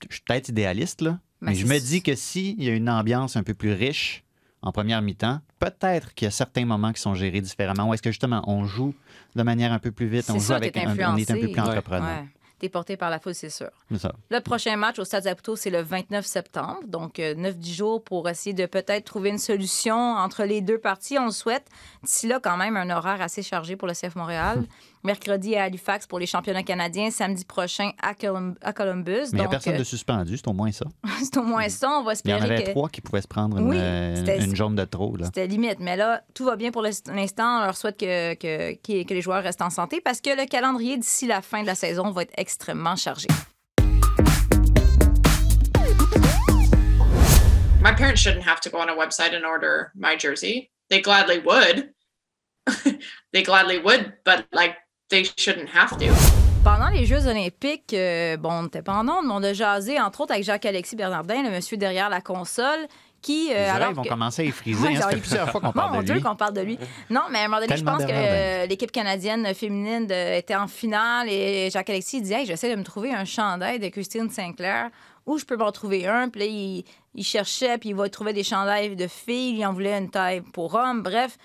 [0.10, 2.90] Je suis peut-être idéaliste, là, Mais mais je me dis que s'il y a une
[2.90, 4.23] ambiance un peu plus riche,
[4.64, 5.40] en première mi-temps.
[5.60, 7.90] Peut-être qu'il y a certains moments qui sont gérés différemment.
[7.90, 8.96] Ou est-ce que justement, on joue
[9.36, 11.50] de manière un peu plus vite, on joue ça, avec un, on est un peu
[11.52, 12.06] plus entreprenant.
[12.06, 12.28] Ouais.
[12.60, 13.70] T'es porté par la foule, c'est sûr.
[13.98, 14.14] Ça.
[14.32, 16.80] Le prochain match au Stade Zaputo, c'est le 29 septembre.
[16.88, 21.20] Donc, 9-10 jours pour essayer de peut-être trouver une solution entre les deux parties.
[21.20, 21.68] On le souhaite.
[22.04, 24.64] D'ici là, quand même, un horaire assez chargé pour le CF Montréal.
[25.14, 27.12] Mercredi à Halifax pour les championnats canadiens.
[27.12, 29.12] Samedi prochain à, Colum- à Columbus.
[29.12, 30.86] Mais il n'y a personne euh, de suspendu, c'est au moins ça.
[31.22, 31.90] c'est au moins ça.
[32.00, 32.72] On va Il y en espérer avait que...
[32.72, 35.18] trois qui pouvaient se prendre une, Oui, euh, c'était- une jaune de trop.
[35.18, 35.26] Là.
[35.26, 35.80] C'était limite.
[35.82, 37.60] Mais là, tout va bien pour l'instant.
[37.60, 40.46] On leur souhaite que, que, que- que les joueurs restent en santé parce que le
[40.48, 43.28] calendrier d'ici la fin de la saison va être extrêmement chargé.
[47.84, 50.70] My parents shouldn't have to go on a website and order my jersey.
[50.90, 51.90] They gladly would.
[53.34, 54.78] they gladly would, but like
[55.14, 56.06] they shouldn't have to.
[56.64, 60.00] Pendant les Jeux olympiques, euh, bon, on n'était pas en ondes, mais on a jasé,
[60.00, 62.88] entre autres, avec Jacques-Alexis Bernardin, le monsieur derrière la console,
[63.22, 63.50] qui...
[63.52, 64.82] euh, Les alors oreilles vont que- commencer à effriser.
[64.88, 65.02] Ouais, hein.
[65.02, 66.22] Ça fait ils- plusieurs fois qu'on parle de Dieu lui.
[66.24, 66.80] qu'on parle de lui.
[67.10, 70.56] Non, mais à un moment donné, je pense que euh, l'équipe canadienne féminine de- était
[70.56, 74.90] en finale et Jacques-Alexis disait hey, j'essaie de me trouver un chandail de Christine Sinclair
[75.26, 76.30] où je peux m'en trouver un.
[76.30, 79.58] Puis là, il, il cherchait, puis il va trouver des chandails de filles.
[79.60, 81.02] Il en voulait une taille pour homme.
[81.04, 81.38] Bref,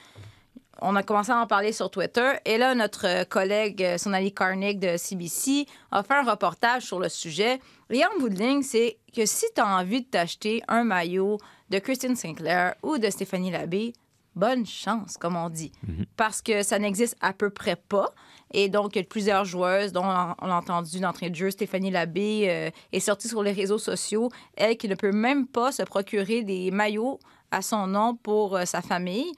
[0.80, 2.32] on a commencé à en parler sur Twitter.
[2.44, 7.08] Et là, notre collègue euh, Sonali Carnick de CBC a fait un reportage sur le
[7.08, 7.60] sujet.
[7.90, 11.38] Et en bout de ligne, c'est que si tu as envie de t'acheter un maillot
[11.70, 13.92] de Christine Sinclair ou de Stéphanie Labbé,
[14.38, 15.72] bonne chance, comme on dit.
[16.16, 18.12] Parce que ça n'existe à peu près pas.
[18.52, 21.50] Et donc, il y a plusieurs joueuses, dont on on a entendu d'entrée de jeu,
[21.50, 24.30] Stéphanie Labbé euh, est sortie sur les réseaux sociaux.
[24.56, 27.18] Elle qui ne peut même pas se procurer des maillots
[27.50, 29.32] à son nom pour euh, sa famille.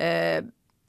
[0.00, 0.42] Euh,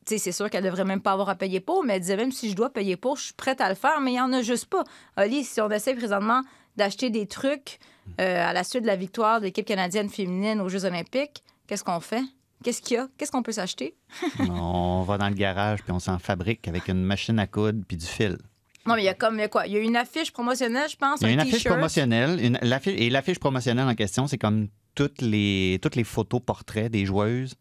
[0.07, 2.49] c'est sûr qu'elle devrait même pas avoir à payer pour, mais elle disait même si
[2.49, 4.41] je dois payer pour, je suis prête à le faire, mais il n'y en a
[4.41, 4.83] juste pas.
[5.17, 6.41] Oli, si on essaie présentement
[6.77, 7.79] d'acheter des trucs
[8.21, 11.83] euh, à la suite de la victoire de l'équipe canadienne féminine aux Jeux Olympiques, qu'est-ce
[11.83, 12.23] qu'on fait?
[12.63, 13.07] Qu'est-ce qu'il y a?
[13.17, 13.95] Qu'est-ce qu'on peut s'acheter?
[14.39, 17.97] on va dans le garage puis on s'en fabrique avec une machine à coudre puis
[17.97, 18.37] du fil.
[18.85, 19.67] Non, mais il y a comme il y a quoi?
[19.67, 22.39] Il y a une affiche promotionnelle, je pense, Il y a un une affiche promotionnelle.
[22.41, 27.05] une- et l'affiche promotionnelle en question, c'est comme toutes les, toutes les photos portraits des
[27.05, 27.55] joueuses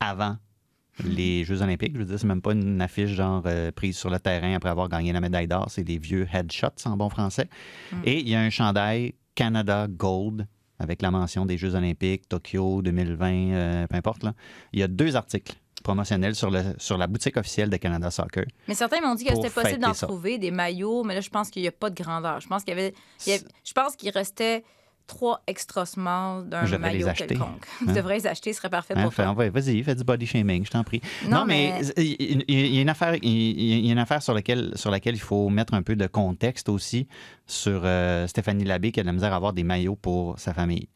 [0.00, 0.36] avant
[1.04, 1.92] les Jeux Olympiques.
[1.94, 4.70] Je veux dire, c'est même pas une affiche genre euh, prise sur le terrain après
[4.70, 5.66] avoir gagné la médaille d'or.
[5.70, 7.48] C'est des vieux headshots en bon français.
[8.04, 10.46] Et il y a un chandail Canada Gold
[10.78, 14.22] avec la mention des Jeux Olympiques, Tokyo 2020, euh, peu importe.
[14.22, 14.34] Là.
[14.72, 18.44] Il y a deux articles promotionnels sur, le, sur la boutique officielle de Canada Soccer.
[18.68, 21.48] Mais certains m'ont dit que c'était possible d'en trouver des maillots, mais là, je pense
[21.50, 22.40] qu'il n'y a pas de grandeur.
[22.40, 22.94] Je pense qu'il y avait.
[23.26, 24.62] il y avait- je pense qu'il restait
[25.10, 27.26] trois extra small d'un les maillot acheter.
[27.26, 27.66] quelconque.
[27.82, 27.86] Hein?
[27.88, 29.32] Tu devrais les acheter, ce serait parfait Hein, pour toi.
[29.32, 31.00] ouais, Vas-y, fais du body shaming, je t'en prie.
[31.28, 34.72] Non, mais mais- il y a une affaire, il y a une affaire sur, laquelle,
[34.76, 37.08] sur laquelle il faut mettre un peu de contexte aussi
[37.46, 40.54] sur euh, Stéphanie Labbé qui a de la misère à avoir des maillots pour sa
[40.54, 40.88] famille.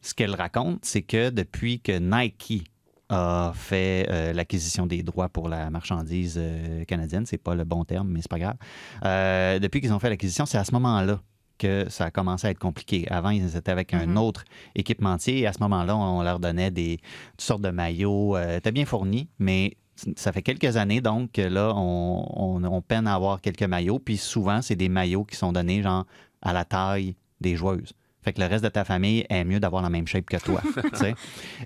[0.00, 2.70] Ce qu'elle raconte, c'est que depuis que Nike
[3.10, 7.84] a fait euh, l'acquisition des droits pour la marchandise euh, canadienne, c'est pas le bon
[7.84, 8.56] terme, mais c'est pas grave.
[9.04, 11.20] Euh, depuis qu'ils ont fait l'acquisition, c'est à ce moment-là
[11.58, 13.06] que ça a commencé à être compliqué.
[13.10, 14.16] Avant, ils étaient avec un Mhm.
[14.18, 16.98] autre équipementier et à ce moment-là, on leur donnait des
[17.32, 18.36] toutes sortes de maillots.
[18.36, 19.76] Euh, bien fourni, mais
[20.16, 23.98] ça fait quelques années donc que là, on, on- on peine à avoir quelques maillots.
[24.00, 26.04] Puis souvent, c'est des maillots qui sont donnés genre
[26.42, 27.92] à la taille des joueuses.
[28.22, 30.60] Fait que le reste de ta famille est mieux d'avoir la même shape que toi.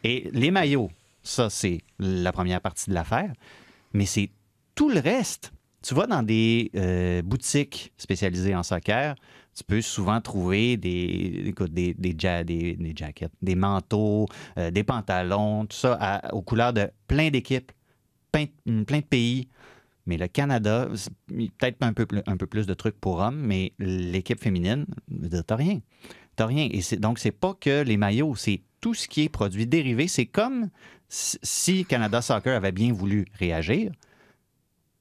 [0.05, 0.91] Et les maillots,
[1.23, 3.33] ça, c'est la première partie de l'affaire.
[3.93, 4.31] Mais c'est
[4.75, 5.53] tout le reste.
[5.83, 9.15] Tu vas dans des euh, boutiques spécialisées en soccer,
[9.59, 14.71] tu peux souvent trouver des, écoute, des, des, ja- des, des jackets, des manteaux, euh,
[14.71, 17.73] des pantalons, tout ça aux couleurs de plein d'équipes,
[18.31, 18.47] plein,
[18.85, 19.49] plein de pays.
[20.07, 20.89] Mais le Canada,
[21.27, 24.87] peut-être un peu, un peu plus de trucs pour hommes, mais l'équipe féminine,
[25.47, 25.81] t'as rien.
[26.37, 26.69] T'as rien.
[26.71, 30.07] Et donc, c'est pas que les maillots, c'est tout ce qui est produit dérivé.
[30.07, 30.71] C'est comme
[31.09, 33.91] si Canada Soccer avait bien voulu réagir.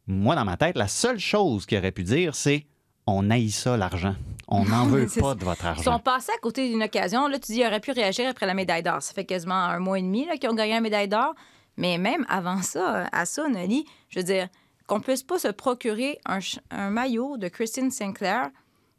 [0.07, 2.65] Moi, dans ma tête, la seule chose qu'il aurait pu dire, c'est
[3.07, 4.15] on haït ça, l'argent.
[4.49, 5.99] On n'en veut pas de votre Ils sont argent.
[5.99, 7.27] passés à côté d'une occasion.
[7.27, 9.01] Là, tu dis, ils auraient pu réagir après la médaille d'or.
[9.01, 11.33] Ça fait quasiment un mois et demi qu'ils ont gagné la médaille d'or.
[11.75, 14.47] Mais même avant ça, à ça, Nelly, je veux dire,
[14.87, 16.39] qu'on puisse pas se procurer un,
[16.71, 18.49] un maillot de Christine Sinclair,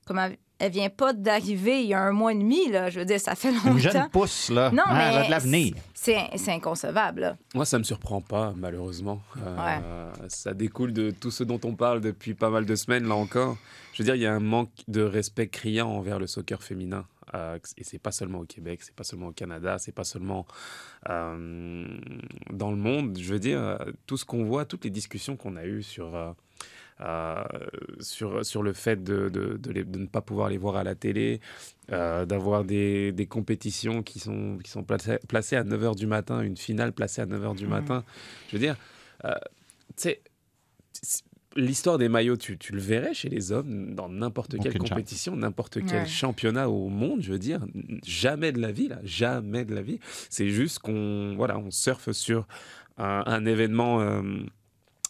[0.06, 0.20] comme
[0.58, 2.90] elle, vient pas d'arriver il y a un mois et demi, là.
[2.90, 3.72] Je veux dire, ça fait longtemps.
[3.72, 4.70] Une jeune pousse, là.
[4.72, 5.74] Non, Hein, elle a mais de l'avenir.
[5.94, 7.36] c'est c'est inconcevable, là.
[7.54, 9.20] Moi, ça me surprend pas, malheureusement.
[9.46, 13.14] Euh, Ça découle de tout ce dont on parle depuis pas mal de semaines, là
[13.14, 13.56] encore.
[13.92, 17.04] Je veux dire, il y a un manque de respect criant envers le soccer féminin.
[17.34, 20.46] Euh, et c'est pas seulement au Québec, c'est pas seulement au Canada, c'est pas seulement
[21.10, 21.86] euh,
[22.50, 23.18] dans le monde.
[23.20, 26.34] Je veux dire, euh, tout ce qu'on voit, toutes les discussions qu'on a eues sur
[28.00, 30.84] sur, sur le fait de, de, de, les- de ne pas pouvoir les voir à
[30.84, 31.40] la télé,
[31.92, 36.40] euh, d'avoir des, des compétitions qui sont, qui sont placées, placées à 9h du matin,
[36.40, 38.04] une finale placée à 9h du matin.
[38.48, 38.76] Je veux dire,
[39.24, 39.34] euh,
[39.96, 40.22] tu sais,
[41.56, 45.34] l'histoire des maillots, tu, tu le verrais chez les hommes dans n'importe quelle Aucune compétition,
[45.36, 46.06] n'importe quel Ouais.
[46.06, 47.60] championnat au monde, je veux dire,
[48.04, 49.98] jamais de la vie, là, jamais de la vie.
[50.30, 52.46] C'est juste qu'on voilà, on surfe sur
[52.96, 54.00] un, un événement.
[54.00, 54.22] euh,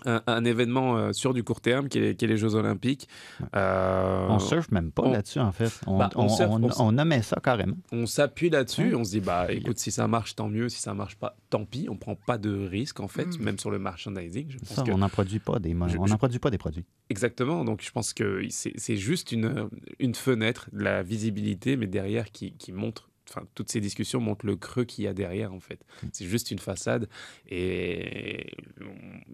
[0.06, 3.08] un, un événement euh, sur du court terme qui est, qui est les Jeux Olympiques.
[3.56, 5.80] Euh, On surfe même pas on- là-dessus, en fait.
[5.86, 7.76] On, Bah, on on- surfe, on- on s- on nommait ça carrément.
[7.92, 8.94] on s'appuie là-dessus, Ouais.
[8.94, 11.64] on se dit bah écoute si ça marche tant mieux, si ça marche pas tant
[11.64, 13.42] pis, on prend pas de risque en fait, Mm.
[13.42, 14.46] même sur le merchandising.
[14.50, 16.50] Je pense Ça, que on n'en produit pas des Je- on je- n'en produit pas
[16.50, 16.84] des produits.
[17.10, 17.64] exactement.
[17.64, 22.30] Donc je pense que c'est c'est juste une une fenêtre de la visibilité, mais derrière
[22.30, 23.07] qui, qui montre.
[23.28, 25.84] Enfin, toutes ces discussions montrent le creux qu'il y a derrière, en fait.
[26.12, 27.08] C'est juste une façade.
[27.48, 28.54] Et,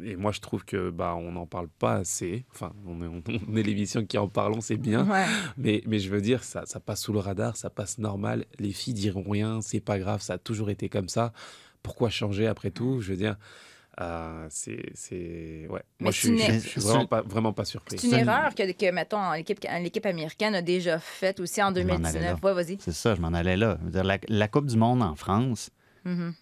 [0.03, 2.45] et moi, je trouve que bah, on n'en parle pas assez.
[2.51, 5.09] Enfin, on est, on est l'émission qui en parlons, c'est bien.
[5.09, 5.27] Ouais.
[5.57, 8.47] Mais, mais je veux dire, ça, ça passe sous le radar, ça passe normal.
[8.59, 11.33] Les filles diront rien, c'est pas grave, ça a toujours été comme ça.
[11.83, 13.01] Pourquoi changer après tout?
[13.01, 13.37] Je veux dire,
[14.01, 14.91] euh, c'est.
[14.95, 15.83] c'est- Ouais.
[16.01, 17.99] Mais Moi, je suis, une- je suis- je suis c'est- vraiment pas, vraiment pas surpris.
[17.99, 21.77] C'est une erreur que, que mettons, l'équipe l'équipe américaine a déjà faite aussi en m'en
[21.77, 22.23] allais 2019.
[22.23, 22.37] là.
[22.43, 22.77] Ouais, vas-y.
[22.81, 23.77] C'est ça, je m'en allais là.
[23.81, 25.71] Je veux dire, la, la Coupe du Monde en France,
[26.05, 26.35] Mhm.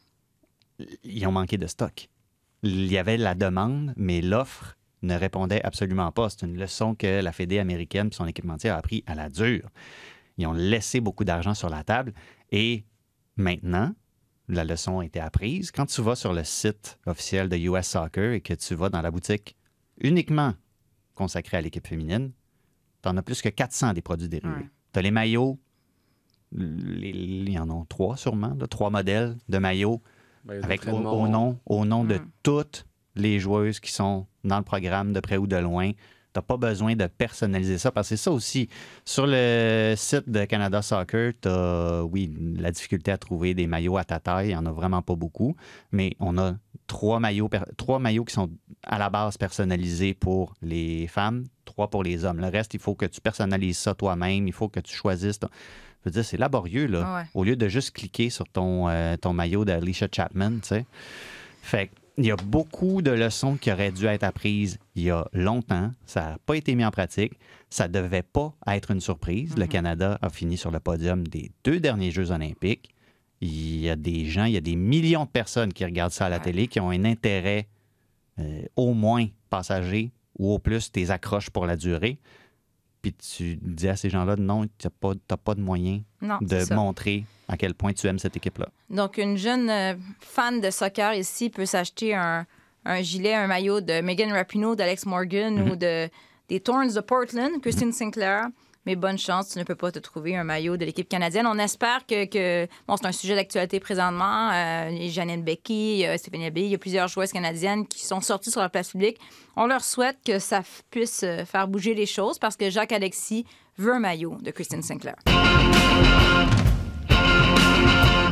[1.04, 2.08] ils ont manqué de stock.
[2.62, 6.30] Il y avait la demande, mais l'offre ne répondait absolument pas.
[6.30, 9.68] C'est une leçon que la Fédé américaine et son équipementier a appris à la dure.
[10.38, 12.12] Ils ont laissé beaucoup d'argent sur la table
[12.52, 12.84] et
[13.36, 13.92] maintenant,
[14.54, 15.70] la leçon a été apprise.
[15.70, 19.02] Quand tu vas sur le site officiel de US Soccer et que tu vas dans
[19.02, 19.56] la boutique
[19.98, 20.54] uniquement
[21.14, 22.32] consacrée à l'équipe féminine,
[23.02, 24.54] tu en as plus que 400 des produits dérivés.
[24.54, 24.70] Ouais.
[24.92, 25.58] Tu as les maillots,
[26.52, 30.02] il y en a trois sûrement, là, trois modèles de maillots
[30.44, 35.12] Maillot avec au, nom, au nom de toutes les joueuses qui sont dans le programme
[35.12, 35.92] de près ou de loin.
[36.34, 38.68] Tu n'as pas besoin de personnaliser ça parce que c'est ça aussi.
[39.04, 43.98] Sur le site de Canada Soccer, tu as, oui, la difficulté à trouver des maillots
[43.98, 44.46] à ta taille.
[44.46, 45.54] Il n'y en a vraiment pas beaucoup.
[45.90, 46.54] Mais on a
[46.86, 48.50] trois maillots, trois maillots qui sont
[48.82, 52.38] à la base personnalisés pour les femmes, trois pour les hommes.
[52.40, 54.46] Le reste, il faut que tu personnalises ça toi-même.
[54.48, 55.38] Il faut que tu choisisses.
[55.38, 55.48] ton-
[56.04, 57.14] Je veux dire, c'est laborieux, là.
[57.16, 57.24] Ouais.
[57.34, 60.86] Au lieu de juste cliquer sur ton, euh, ton maillot d'Alicia Chapman, tu sais.
[61.62, 65.26] Fait il y a beaucoup de leçons qui auraient dû être apprises il y a
[65.32, 65.90] longtemps.
[66.04, 67.32] Ça n'a pas été mis en pratique.
[67.70, 69.56] Ça devait pas être une surprise.
[69.56, 72.90] Le Canada a fini sur le podium des deux derniers Jeux olympiques.
[73.40, 76.26] Il y a des gens, il y a des millions de personnes qui regardent ça
[76.26, 76.42] à la Ouais.
[76.42, 77.66] télé, qui ont un intérêt
[78.38, 82.18] euh, au moins passager ou au plus tes accroches pour la durée.
[83.02, 86.38] Puis tu dis à ces gens-là, non, tu n'as pas, t'as pas de moyens Non,
[86.40, 88.68] de montrer à quel point tu aimes cette équipe-là.
[88.90, 92.46] Donc, une jeune euh, fan de soccer ici peut s'acheter un,
[92.84, 95.70] un gilet, un maillot de Megan Rapinoe, d'Alex Morgan Mhm.
[95.70, 96.08] ou de,
[96.48, 98.46] des Thorns de Portland, Christine Sinclair.
[98.86, 101.46] Mais bonne chance, tu ne peux pas te trouver un maillot de l'équipe canadienne.
[101.46, 102.66] On espère que.
[102.88, 104.50] bon, c'est un sujet d'actualité présentement.
[104.52, 108.60] Euh, Becky, euh, Stéphanie Abbé, il y a plusieurs joueuses canadiennes qui sont sorties sur
[108.60, 109.18] la place publique.
[109.56, 113.46] On leur souhaite que ça puisse euh, faire bouger les choses parce que Jacques Alexis
[113.78, 115.16] veut un maillot de Christine Sinclair.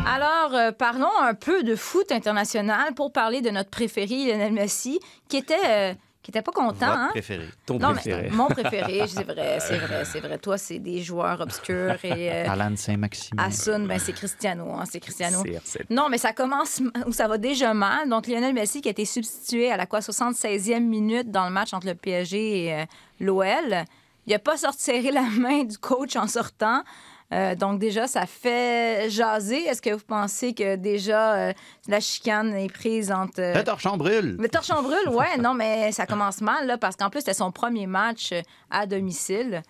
[0.06, 4.98] Alors, euh, parlons un peu de foot international pour parler de notre préféré, Lionel Messi,
[5.28, 6.86] qui était, euh, qui était pas content.
[6.86, 7.08] Votre hein?
[7.10, 7.48] préféré.
[7.64, 8.22] Ton Non, préféré.
[8.30, 10.38] mais mon préféré, c'est vrai, c'est vrai, c'est vrai.
[10.38, 13.42] Toi, c'est des joueurs obscurs et euh, Alan Saint-Maximin.
[13.42, 15.42] Asun, ben c'est Cristiano, hein, c'est Cristiano.
[15.42, 15.84] CR7.
[15.88, 18.08] Non, mais ça commence ou ça va déjà mal.
[18.08, 21.72] Donc, Lionel Messi qui a été substitué à la quoi 76e minute dans le match
[21.72, 22.84] entre le PSG et euh,
[23.20, 23.84] l'OL.
[24.26, 26.82] Il n'a pas sorti serrer la main du coach en sortant.
[27.32, 29.64] Euh, donc déjà, ça fait jaser.
[29.66, 31.52] Est-ce que vous pensez que déjà euh,
[31.88, 33.40] la chicane est prise entre...
[33.40, 34.36] euh, Le torchon brûle.
[34.38, 37.52] le torchon brûle, ouais, non, mais ça commence mal, là, parce qu'en plus, c'était son
[37.52, 38.40] premier match euh,
[38.70, 39.62] à domicile.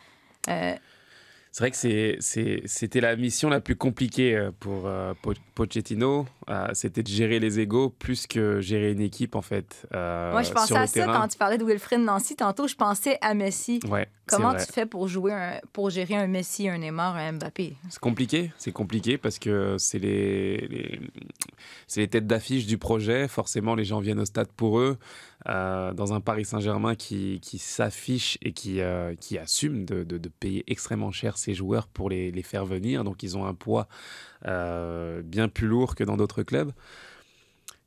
[0.48, 0.74] Euh,
[1.52, 1.76] C'est vrai que
[2.66, 6.24] c'était la mission la plus compliquée pour euh, Po- Pochettino.
[6.48, 9.84] Euh, C'était de gérer les égaux plus que gérer une équipe, en fait.
[9.92, 11.20] euh, moi, je pensais sur à ça terrain.
[11.22, 12.36] quand tu parlais de Wilfried Nancy.
[12.36, 13.80] Tantôt, je pensais à Messi.
[13.90, 17.74] Ouais, Comment tu fais pour jouer, un- pour gérer un Messi, un Neymar, un Mbappé?
[17.88, 21.00] C'est compliqué, c'est compliqué parce que c'est les, les-
[21.86, 23.28] c'est les têtes d'affiche du projet.
[23.28, 24.98] Forcément, les gens viennent au stade pour eux.
[25.48, 30.18] Euh, dans un Paris Saint-Germain qui, qui s'affiche et qui, euh, qui assume de, de-
[30.18, 33.04] de payer extrêmement cher ses joueurs pour les, les faire venir.
[33.04, 33.88] Donc, ils ont un poids
[34.46, 36.72] euh, bien plus lourd que dans d'autres clubs.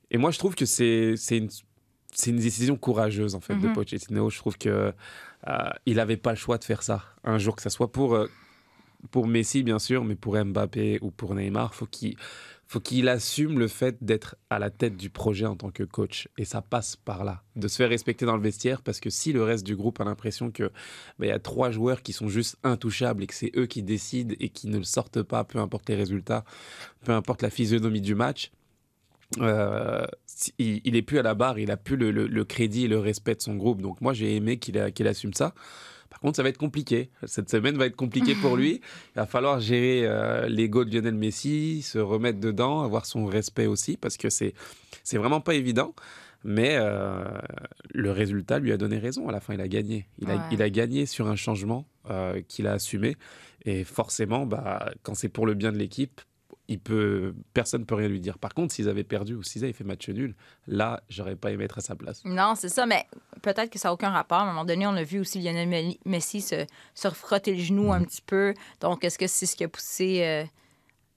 [0.09, 1.49] Et moi, je trouve que c'est une,
[2.13, 3.73] c'est une décision courageuse en fait de Mhm.
[3.73, 4.29] Pochettino.
[4.29, 4.93] Je trouve que
[5.47, 8.15] euh, il n'avait pas le choix de faire ça un jour, que ça soit pour
[8.15, 8.27] euh,
[9.11, 12.15] pour Messi, bien sûr, mais pour Mbappé ou pour Neymar, faut qu'il
[12.67, 16.29] faut qu'il assume le fait d'être à la tête du projet en tant que coach.
[16.37, 19.33] Et ça passe par là, de se faire respecter dans le vestiaire, parce que si
[19.33, 20.71] le reste du groupe a l'impression que
[21.19, 23.83] bah, il y a trois joueurs qui sont juste intouchables et que c'est eux qui
[23.83, 26.45] décident et qui ne le sortent pas, peu importe les résultats,
[27.03, 28.51] peu importe la physionomie du match,
[29.39, 30.05] euh,
[30.59, 32.87] il, il est plus à la barre, il a plus le, le- le crédit et
[32.87, 33.81] le respect de son groupe.
[33.81, 35.53] Donc moi j'ai aimé qu'il assume ça.
[36.09, 37.09] Par contre, ça va être compliqué.
[37.25, 38.81] Cette semaine va être compliquée pour lui.
[39.15, 43.65] Il va falloir gérer euh, l'ego de Lionel Messi, se remettre dedans, avoir son respect
[43.65, 44.53] aussi, parce que c'est
[45.03, 45.95] c'est vraiment pas évident.
[46.45, 47.23] Mais euh,
[47.93, 49.27] le résultat lui a donné raison.
[49.27, 50.07] À la fin, il a gagné.
[50.19, 50.41] Il a, Ouais.
[50.51, 53.15] il a gagné sur un changement euh, qu'il a assumé.
[53.65, 56.21] Et forcément, bah, quand c'est pour le bien de l'équipe,
[56.69, 58.37] il peut, personne ne peut rien lui dire.
[58.37, 60.33] Par contre, s'ils avaient perdu ou s'ils avaient fait match nul,
[60.67, 62.23] là, j'aurais pas aimé être à sa place.
[62.25, 63.05] Non, c'est ça, mais
[63.41, 64.37] peut-être que ça n'a aucun rapport.
[64.39, 67.91] À un moment donné, on a vu aussi Lionel Messi se, se frotter le genou
[67.91, 68.53] un petit peu.
[68.79, 70.21] Donc, est-ce que c'est ce qui a poussé.
[70.23, 70.45] euh,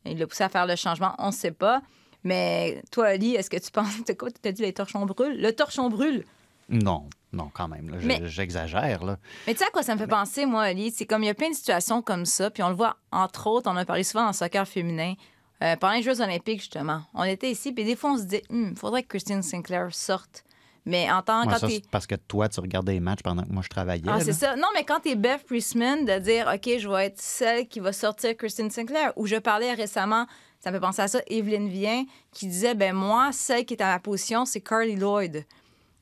[0.05, 1.15] il l'a poussé à faire le changement?
[1.19, 1.81] On ne sait pas.
[2.25, 4.03] Mais toi, Ali, est-ce que tu penses.
[4.05, 4.31] T'as quoi?
[4.31, 5.41] T'as dit les torchons brûlent?
[5.41, 6.25] Le torchon brûle.
[6.69, 7.97] Non, non, quand même.
[8.03, 9.05] Mais- J'exagère.
[9.05, 9.19] là.
[9.47, 10.91] Mais tu sais à quoi ça me fait penser, moi, Ali?
[10.91, 13.47] C'est comme il y a plein de situations comme ça, puis on le voit, entre
[13.47, 15.15] autres, on a parlé souvent dans le soccer féminin,
[15.63, 17.03] euh, pendant les Jeux olympiques, justement.
[17.15, 20.45] On était ici, puis des fois, on se dit, il faudrait que Christine Sinclair sorte.
[20.85, 23.69] Mais en tant Ouais, parce que toi, tu regardais les matchs pendant que moi, je
[23.69, 24.05] travaillais.
[24.07, 24.55] Ah, c'est ça.
[24.55, 27.93] Non, mais quand t'es Beth Priestman, de dire, OK, je vais être celle qui va
[27.93, 30.27] sortir Christine Sinclair, ou je parlais récemment,
[30.61, 33.83] ça me fait penser à ça, Evelyne Vien, qui disait, ben moi, celle qui est
[33.83, 35.45] à ma position, c'est Carly Lloyd.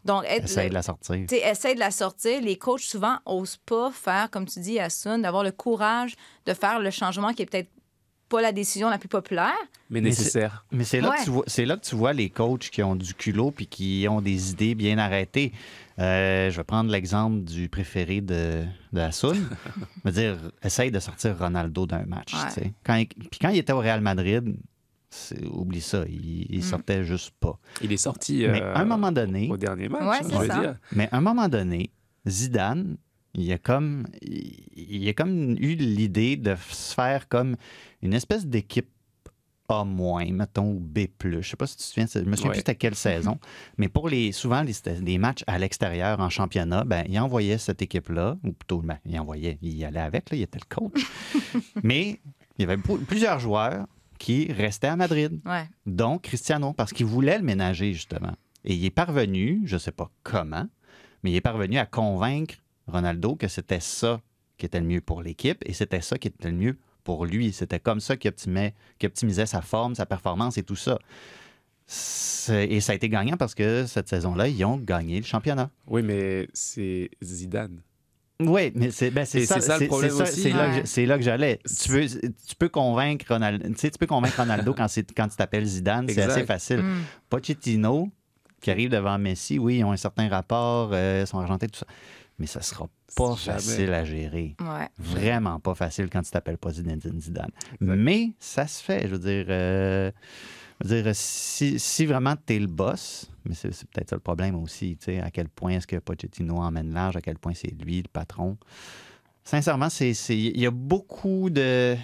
[0.04, 1.14] Donc, être, Essaye de la sortir.
[1.32, 2.42] essaye de la sortir.
[2.42, 6.14] Les coachs, souvent, osent pas faire, comme tu dis, Asun, d'avoir le courage
[6.44, 7.70] de faire le changement qui est peut-être
[8.28, 9.52] pas la décision la plus populaire.
[9.90, 10.64] Mais nécessaire.
[10.72, 11.16] Mais c'est là, Ouais.
[11.18, 13.66] que tu vois- c'est là que tu vois les coachs qui ont du culot puis
[13.66, 15.52] qui ont des idées bien arrêtées.
[16.00, 19.36] Euh, je vais prendre l'exemple du préféré de, de Hassoun.
[20.04, 22.34] Je veux dire, essaye de sortir Ronaldo d'un match.
[22.56, 22.72] Ouais.
[22.84, 24.56] Quand il- puis quand il était au Real Madrid,
[25.52, 26.62] oublie ça, il, il Mm.
[26.62, 27.56] sortait juste pas.
[27.80, 30.58] Il est sorti Mais euh, à un moment donné, au dernier match, Ouais, hein, ça.
[30.60, 30.76] dire.
[30.92, 31.90] mais à un moment donné,
[32.26, 32.96] Zidane,
[33.34, 37.56] il a comme, il, il a comme eu l'idée de se faire comme
[38.02, 38.88] une espèce d'équipe
[39.68, 41.06] A-, mettons, ou B+.
[41.22, 42.52] Je sais pas si tu te souviens, je me souviens Ouais.
[42.52, 43.38] plus c'était quelle saison,
[43.78, 48.36] mais pour les, souvent, les, matchs à l'extérieur en championnat, ben, il envoyait cette équipe-là,
[48.44, 51.06] ou plutôt, ben, il envoyait, il y allait avec, là, il était le coach.
[51.82, 52.20] mais
[52.58, 53.86] il y avait plusieurs joueurs
[54.18, 55.64] qui restaient à Madrid Ouais.
[55.86, 58.32] dont Cristiano, parce qu'il voulait le ménager, justement.
[58.64, 60.66] Et il est parvenu, je ne sais pas comment,
[61.22, 62.54] mais il est parvenu à convaincre
[62.86, 64.20] Ronaldo que c'était ça
[64.58, 67.52] qui était le mieux pour l'équipe et c'était ça qui était le mieux pour lui.
[67.52, 70.98] C'était comme ça qu'il optimait- qu'il optimisait sa forme, sa performance et tout ça.
[72.50, 75.70] Et ça a été gagnant parce que cette saison-là, ils ont gagné le championnat.
[75.86, 77.80] Oui, mais c'est Zidane.
[78.40, 80.42] Oui, mais c'est ben, ça, c'est ça le problème c'est ça- aussi.
[80.42, 80.80] C'est là, que Ouais.
[80.80, 81.60] je- c'est là que j'allais.
[81.82, 85.28] Tu, veux, tu peux convaincre Ronaldo, tu sais, tu peux convaincre Ronaldo quand, c'est- quand
[85.28, 86.78] tu t'appelles Zidane, c'est assez facile.
[86.82, 87.02] Mm.
[87.30, 88.08] Pochettino,
[88.60, 91.78] qui arrive devant Messi, oui, ils ont un certain rapport, euh, ils sont argentés, tout
[91.78, 91.86] ça.
[92.38, 94.56] Mais ça sera pas facile à gérer.
[94.60, 94.88] Ouais.
[94.98, 97.50] Vraiment pas facile quand tu t'appelles pas Zinedine Zidane.
[97.80, 99.02] Mais ça se fait.
[99.08, 100.10] Je veux dire, euh,
[100.82, 104.20] je veux dire si, si vraiment tu es le boss, mais c'est peut-être ça le
[104.20, 107.54] problème aussi, tu sais, à quel point est-ce que Pochettino emmène large, à quel point
[107.54, 108.56] c'est lui le patron.
[109.44, 111.96] Sincèrement, c'est c'est- il y a beaucoup de.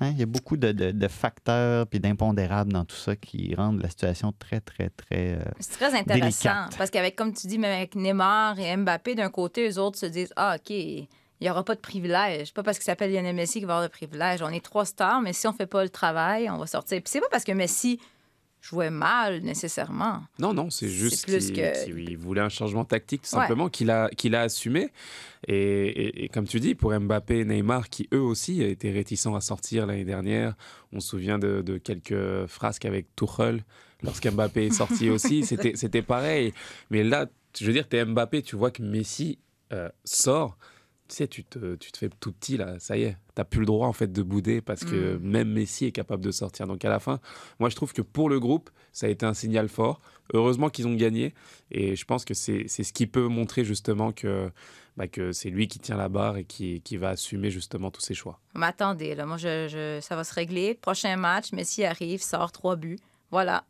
[0.00, 3.54] Hein, il y a beaucoup de, de- de facteurs puis d'impondérables dans tout ça qui
[3.54, 5.34] rendent la situation très, très, très.
[5.38, 6.48] euh, C'est très intéressant.
[6.50, 6.76] Délicate.
[6.78, 10.06] Parce qu'avec, comme tu dis, même avec Neymar et Mbappé, d'un côté, eux autres se
[10.06, 11.08] disent Ah, OK, il
[11.40, 12.54] n'y aura pas de privilège.
[12.54, 14.40] Pas parce qu'il s'appelle Lionel Messi qu'il va avoir de privilège.
[14.42, 16.98] On est trois stars, mais si on fait pas le travail, on va sortir.
[17.02, 17.98] Puis c'est pas parce que Messi
[18.66, 20.22] jouait mal nécessairement.
[20.38, 23.42] Non, non, c'est juste qu'il que- voulait un changement tactique, tout Ouais.
[23.42, 24.88] simplement, qu'il a, qu'il a assumé.
[25.46, 29.34] Et, et- et comme tu dis, pour Mbappé et Neymar, qui eux aussi étaient réticents
[29.34, 30.54] à sortir l'année dernière,
[30.92, 33.62] on se souvient de, de quelques frasques avec Tuchel,
[34.02, 36.54] lorsqu'Mbappé est sorti aussi, c'était pareil.
[36.90, 37.26] Mais là,
[37.58, 39.38] je veux dire, t'es Mbappé, tu vois que Messi
[39.72, 40.56] euh, sort,
[41.14, 43.60] tu sais, tu te, tu te fais tout petit là, ça y est, t'as plus
[43.60, 46.66] le droit en fait de bouder parce que même Messi est capable de sortir.
[46.66, 47.20] Donc à la fin,
[47.60, 50.00] moi je trouve que pour le groupe, ça a été un signal fort.
[50.32, 51.32] Heureusement qu'ils ont gagné
[51.70, 54.50] et je pense que c'est ce qui peut montrer justement que,
[54.96, 58.00] bah, que c'est lui qui tient la barre et qui, qui va assumer justement tous
[58.00, 58.40] ses choix.
[58.56, 60.74] Mais attendez, là, moi, je, je- ça va se régler.
[60.74, 62.98] Prochain match, Messi arrive, sort trois buts.
[63.30, 63.64] Voilà.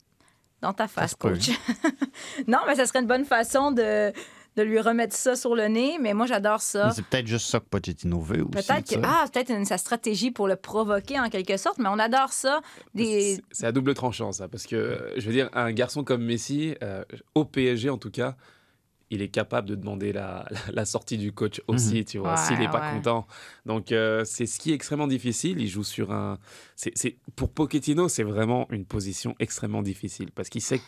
[0.63, 1.51] Dans ta face, coach.
[2.47, 4.13] non, mais ça serait une bonne façon de,
[4.57, 5.99] de lui remettre ça sur le nez.
[6.01, 6.91] Mais moi, j'adore ça.
[6.93, 8.51] C'est peut-être juste ça que Pochettino veut aussi.
[8.51, 11.99] Peut-être que ah, peut-être une- sa stratégie pour le provoquer en quelque sorte, mais on
[11.99, 12.61] adore ça.
[12.95, 13.39] Des...
[13.51, 16.75] C'est- à double tranchant ça parce que euh, je veux dire, un garçon comme Messi,
[16.83, 18.37] euh, au PSG en tout cas,
[19.11, 22.37] il est capable de demander la, la- la sortie du coach aussi, tu vois, Ouais,
[22.37, 22.97] s'il n'est pas ouais.
[22.97, 23.27] content.
[23.67, 25.61] Donc, euh, c'est ce qui est extrêmement difficile.
[25.61, 26.39] Il joue sur un.
[26.75, 30.81] c'est- Pour Pochettino, c'est vraiment une position extrêmement difficile parce qu'il sait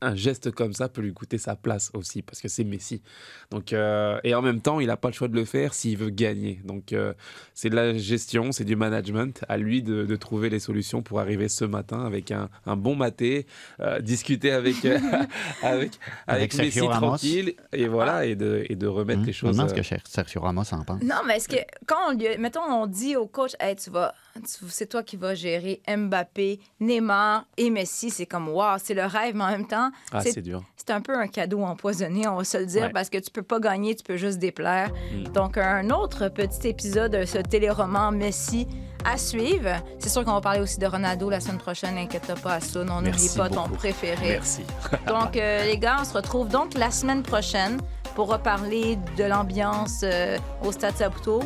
[0.00, 3.02] qu'un geste comme ça peut lui coûter sa place aussi parce que c'est Messi.
[3.50, 5.96] Donc, euh, et en même temps, il n'a pas le choix de le faire s'il
[5.96, 6.60] veut gagner.
[6.64, 7.12] Donc, euh,
[7.54, 9.44] c'est de la gestion, c'est du management.
[9.48, 12.94] À lui de, de trouver les solutions pour arriver ce matin avec un, un bon
[12.96, 13.46] maté,
[13.80, 14.98] euh, discuter avec, euh,
[15.62, 15.92] avec,
[16.26, 17.06] avec, Messi Ramos.
[17.08, 19.56] tranquille et voilà, et, de, et de remettre Hum, les me choses.
[19.56, 21.02] demande ce que Cher- Sergio Ramos en pense.
[21.02, 24.14] Non, mais est-ce que quand on lui, mettons, on dit au coach, hey, tu vas,
[24.44, 29.34] c'est toi qui vas gérer Mbappé, Neymar et Messi, c'est comme wow, c'est le rêve,
[29.34, 30.62] mais en même temps, Ah, c'est c'est dur.
[30.76, 32.90] c'est un peu un cadeau empoisonné, on va se le dire, Ouais.
[32.90, 34.90] parce que tu peux pas gagner, tu peux juste déplaire.
[35.12, 35.24] Mm.
[35.32, 38.66] Donc, un autre petit épisode de ce téléroman Messi
[39.04, 39.70] à suivre.
[39.98, 42.80] C'est sûr qu'on va parler aussi de Ronaldo la semaine prochaine, inquiète pas à ça,
[42.80, 44.30] on n'oublie pas ton préféré.
[44.30, 44.62] Merci.
[45.06, 47.78] Donc, euh, les gars, on se retrouve donc la semaine prochaine
[48.14, 51.40] pour reparler de l'ambiance euh, au Stade Saputo.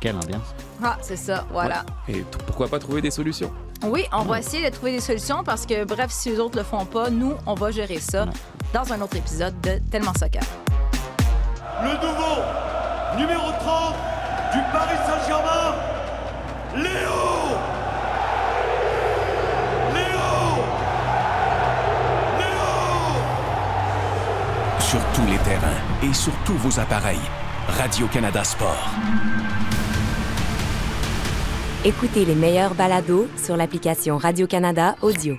[0.00, 0.54] Quelle ambiance.
[0.82, 1.84] Ah, c'est ça, voilà.
[2.08, 3.50] Et pourquoi pas trouver des solutions?
[3.82, 6.64] Oui, on va essayer de trouver des solutions parce que, bref, si les autres le
[6.64, 8.26] font pas, nous, on va gérer ça
[8.72, 10.42] dans un autre épisode de Tellement Soccer.
[11.82, 12.42] Le nouveau
[13.18, 13.94] numéro 30
[14.52, 15.74] du Paris Saint-Germain,
[16.74, 16.86] Léo
[19.94, 20.64] Léo
[22.38, 22.68] Léo
[24.80, 25.68] Sur tous les terrains
[26.02, 27.20] et sur tous vos appareils.
[27.68, 28.90] Radio-Canada Sport.
[31.86, 35.36] Écoutez les meilleurs balados sur l'application Radio-Canada Audio.